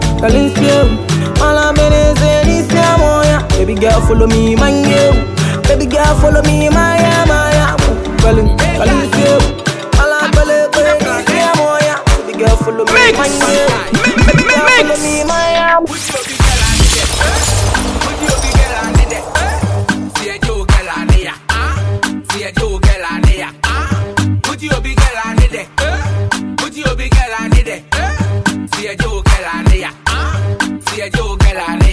you. 0.60 0.78
All 1.42 1.58
I'm 1.58 1.76
in 1.76 1.92
is 1.92 2.20
in 2.20 2.46
this 2.46 2.68
oh, 2.72 3.22
yeah. 3.24 3.46
Baby 3.48 3.74
girl, 3.74 4.00
follow 4.02 4.26
me, 4.26 4.54
man, 4.56 4.84
you. 4.88 5.12
Baby 5.68 5.86
girl, 5.86 6.14
follow 6.20 6.42
me, 6.42 6.68
my 6.68 6.96
yeah, 6.98 7.24
my 7.26 7.52
yeah. 7.52 7.76
Calling, 8.20 8.48
you. 9.18 9.34
All 10.00 10.12
I'm 10.12 10.30
calling, 10.32 10.70
calling 10.72 10.98
this 10.98 11.28
yeah. 11.32 11.98
Baby 12.26 12.38
girl, 12.38 12.56
follow 12.56 12.84
me, 12.84 12.92
you. 12.92 13.66
Baby 14.26 14.44
girl, 14.48 14.68
follow 14.76 14.96
me, 15.02 15.24
my 15.24 15.42
yeah. 15.52 16.41
Boke 31.54 31.91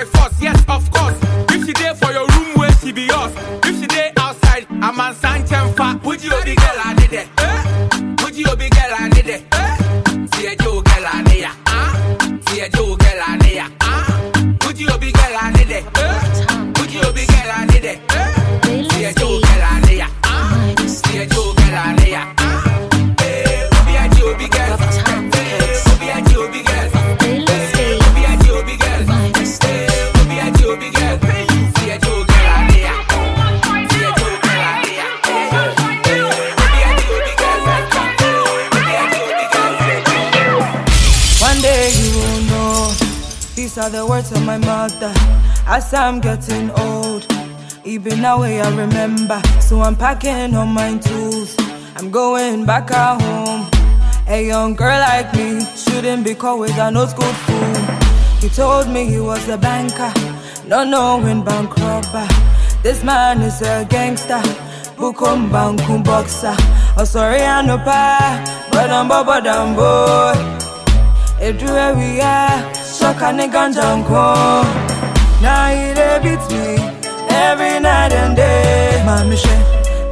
Be 0.00 0.06
force, 0.06 0.40
yes, 0.40 0.59
As 45.90 45.94
I'm 45.94 46.20
getting 46.20 46.70
old, 46.70 47.26
even 47.84 48.22
now 48.22 48.42
eh, 48.42 48.62
I 48.62 48.70
remember. 48.76 49.42
So 49.60 49.80
I'm 49.80 49.96
packing 49.96 50.54
all 50.54 50.64
my 50.64 50.96
tools. 50.98 51.56
I'm 51.96 52.12
going 52.12 52.64
back 52.64 52.92
at 52.92 53.20
home. 53.20 53.68
A 54.28 54.46
young 54.46 54.76
girl 54.76 55.00
like 55.00 55.34
me 55.34 55.64
shouldn't 55.64 56.24
be 56.24 56.36
caught 56.36 56.60
with 56.60 56.78
an 56.78 56.96
old 56.96 57.10
school 57.10 57.32
fool. 57.42 57.74
He 58.38 58.48
told 58.50 58.88
me 58.88 59.06
he 59.06 59.18
was 59.18 59.48
a 59.48 59.58
banker, 59.58 60.12
not 60.64 60.86
knowing 60.86 61.42
bank 61.42 61.76
robber. 61.78 62.28
This 62.84 63.02
man 63.02 63.42
is 63.42 63.60
a 63.60 63.84
gangster, 63.90 64.42
bukum 64.94 65.50
bankum 65.50 66.04
boxer. 66.04 66.54
Oh 66.96 67.04
sorry 67.04 67.42
I 67.42 67.62
no 67.62 67.78
pa, 67.78 68.68
but 68.70 68.90
I'm 68.90 69.08
bobo 69.08 69.40
damn 69.40 69.74
boy. 69.74 70.38
Everywhere 71.40 71.96
we 71.96 72.20
are, 72.20 72.74
shock 72.76 73.22
and 73.22 73.40
uncle. 73.40 74.99
Now 75.42 75.70
it 75.72 75.94
dey 75.96 76.18
beat 76.22 76.44
me 76.52 76.66
every 77.30 77.80
night 77.80 78.12
and 78.12 78.36
day. 78.36 79.02
Mommy 79.06 79.36
shit, 79.36 79.62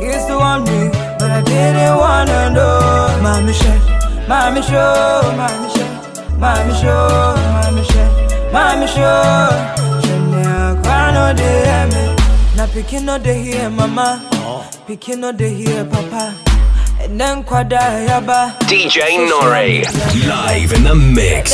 used 0.01 0.27
to 0.29 0.37
want 0.37 0.65
me, 0.69 0.89
but 1.19 1.31
I 1.31 1.43
didn't 1.43 1.97
wanna 1.97 2.51
know. 2.51 3.21
Mommy 3.23 3.53
shit, 3.53 3.81
mommy 4.29 4.63
show, 4.63 5.21
mommy 5.37 5.69
shit, 5.75 5.91
mommy 6.43 6.75
show, 6.81 7.35
mommy 7.55 7.85
shit, 7.91 8.11
mommy 8.53 8.87
show. 8.87 9.49
Shenya 10.05 10.83
kwa 10.83 10.99
no 11.15 11.25
dey 11.41 11.57
hear 11.65 11.87
me, 11.93 12.05
na 12.57 12.67
pikin 12.67 13.05
no 13.05 13.19
dey 13.19 13.39
hear 13.43 13.71
mama, 13.71 14.21
oh. 14.33 14.65
pikin 14.89 15.19
no 15.21 15.33
dey 15.33 15.53
hear 15.55 15.85
papa. 15.85 16.35
And 17.01 17.21
then 17.21 17.45
kwada 17.45 17.79
yaba. 18.09 18.59
DJ 18.67 19.29
Nore, 19.29 19.85
live 20.27 20.73
in 20.73 20.83
the 20.83 20.95
mix. 20.97 21.53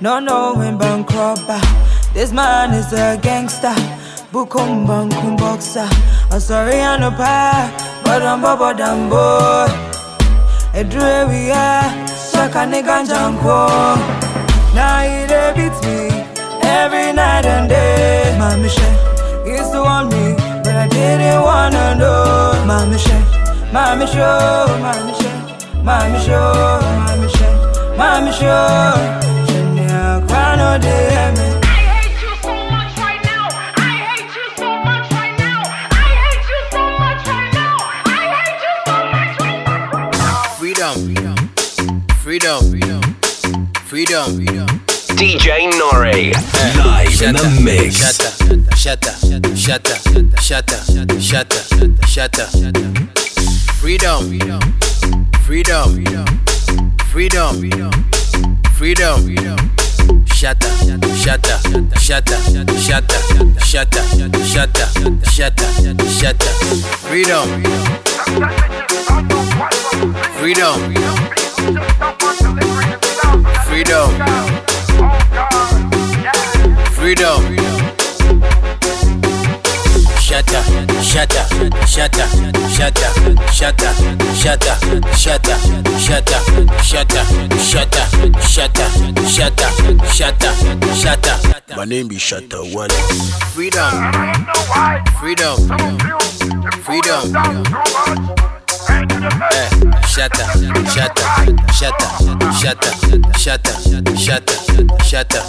no 0.00 0.18
knowing 0.18 0.78
bank 0.78 1.10
robber. 1.12 1.60
This 2.14 2.32
man 2.32 2.72
is 2.72 2.92
a 2.92 3.18
gangster, 3.20 3.74
bukum 4.32 4.86
bankum 4.86 5.36
boxer. 5.36 5.88
I'm 6.32 6.40
sorry 6.40 6.80
I 6.80 6.96
no 6.98 7.10
pa, 7.10 7.70
but 8.04 8.22
I'm 8.22 8.40
bobo 8.40 8.72
damn 8.72 9.08
boy. 9.10 9.68
Edre 10.72 11.28
we 11.28 11.50
are, 11.50 11.90
shaka 12.32 12.64
nigga 12.66 13.04
janko. 13.06 13.68
Now 14.74 15.02
he 15.02 15.26
beat 15.54 15.76
me 15.84 16.08
every 16.62 17.12
night 17.12 17.44
and 17.44 17.68
day. 17.68 18.36
Mommy 18.38 18.68
shit, 18.68 19.46
used 19.46 19.72
to 19.72 19.82
want 19.82 20.10
me, 20.12 20.34
but 20.64 20.74
I 20.74 20.88
didn't 20.88 21.42
wanna 21.42 21.94
know. 21.96 22.64
Mommy 22.66 22.98
shit, 22.98 23.24
mommy 23.72 24.06
show, 24.06 24.66
mommy 24.80 25.12
shit, 25.14 25.84
mommy 25.84 26.18
show, 26.24 26.80
mommy 26.82 27.28
shit, 27.28 27.96
mommy 27.98 28.32
show. 28.32 29.20
Shenya 29.46 30.20
kwa 30.28 30.56
no 30.56 30.78
dey 30.78 31.10
hear 31.10 31.32
me. 31.32 31.60
Freedom. 40.58 40.94
Freedom. 42.22 42.60
Freedom. 43.84 44.26
DJ 45.16 45.68
Nore, 45.78 46.12
live 46.12 47.22
in 47.22 47.34
the 47.34 47.60
mix. 47.62 47.96
Shut 47.96 48.20
up. 48.26 48.76
Shut 48.76 49.06
up. 49.06 49.56
Shut 49.56 49.90
up. 49.90 50.40
Shut 50.40 50.72
up. 50.72 51.20
Shut 51.20 51.52
up. 51.52 52.06
Shut 52.06 52.38
up. 52.40 53.19
Freedom. 53.80 54.38
Freedom. 55.46 56.04
Freedom. 57.10 57.96
Freedom. 58.76 59.16
Shatta, 60.34 60.68
shatta, 60.84 61.08
shatta, 61.16 61.56
shatta, 61.98 62.36
shatta, 62.78 63.16
shatta, 63.64 64.04
shatta, 65.24 66.04
shatta. 66.10 66.48
Freedom. 67.08 67.48
Freedom. 70.36 70.76
Freedom. 73.64 74.08
Freedom. 76.92 77.59
Shatta, 80.40 80.62
shatta, 81.02 81.44
shatta, 81.86 82.24
shatta, 82.72 83.12
shatta, 83.52 83.92
shatta, 84.32 84.72
shatta, 85.14 85.54
shatta, 85.98 86.40
shatta, 86.80 87.20
shatta, 87.60 88.04
shatta, 88.40 88.88
shatta, 89.28 89.68
shatta, 90.08 90.50
shatta. 90.94 91.76
My 91.76 91.84
name 91.84 92.08
be 92.08 92.16
Shatta 92.16 92.62
One. 92.74 92.88
Freedom. 93.52 93.92
Freedom. 95.20 95.56
Freedom. 96.84 97.22
Eh, 99.52 99.68
shatta, 100.08 100.44
shatta, 100.88 101.24
shatta, 101.70 102.08
shatta, 102.50 102.90
shatta, 103.36 103.72
shatta, 104.16 104.54
shatta. 105.04 105.40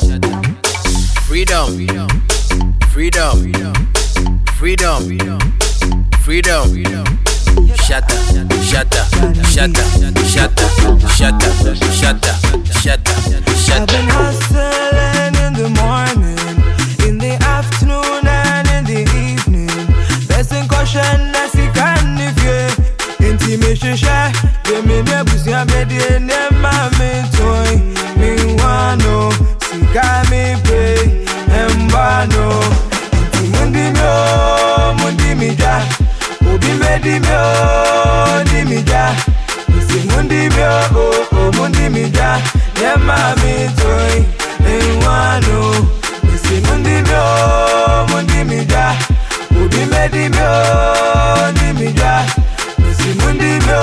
Freedom. 1.26 1.68
Freedom. 1.78 2.08
Freedom. 2.92 4.01
Freedom. 4.62 5.02
Shatta, 7.82 8.14
shatta, 8.30 8.58
shatta, 9.50 9.82
shatta, 10.22 10.68
shatta, 11.18 11.50
shatta, 11.98 12.34
shatta, 12.84 13.82
I've 13.82 13.88
been 13.88 14.08
hustling 14.08 15.34
in 15.42 15.54
the 15.58 15.68
morning, 15.82 16.38
in 17.10 17.18
the 17.18 17.42
afternoon, 17.42 18.28
and 18.28 18.68
in 18.70 18.84
the 18.86 19.02
evening. 19.18 19.74
Blessing 20.28 20.68
caution, 20.68 21.34
as 21.34 21.54
he 21.54 21.68
can 21.74 22.22
if 22.22 22.38
you 22.46 22.70
intimation 23.32 23.96
shy. 23.96 24.32
The 24.66 24.84
me 24.84 25.02
me 25.02 25.24
busi 25.26 25.54
abedi 25.54 25.98
ne 26.20 26.51
ndimyo 37.02 37.42
ndimija 38.46 39.04
isimu 39.80 40.22
ndimyo 40.24 40.72
omu 41.42 41.68
ndimija 41.70 42.30
nyama 42.82 43.36
mitoi 43.36 44.26
ewanu. 44.74 45.88
Isimu 46.36 46.74
ndimyo 46.80 47.24
mundi 48.10 48.34
ndimija 48.34 48.96
ubime 49.52 50.08
ndimyo 50.08 50.52
ndimija 51.52 52.26
isimu 52.92 53.30
ndimyo 53.34 53.82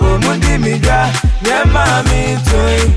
omu 0.00 0.34
ndimija 0.34 1.08
nyama 1.46 2.02
mitoi 2.02 2.92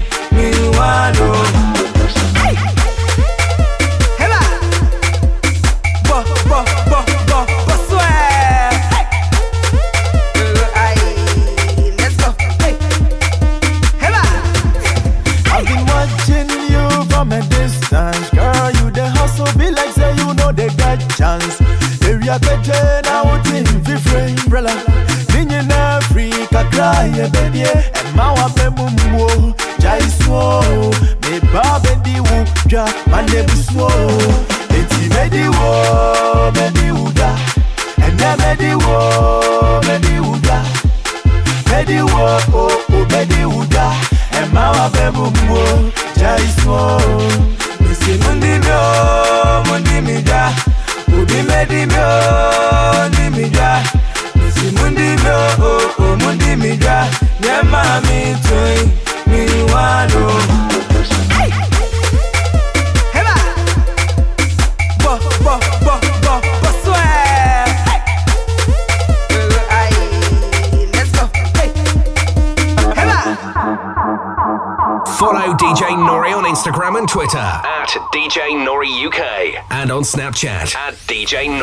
Chat 80.44 80.76
at 80.76 80.94
DJ 81.08 81.58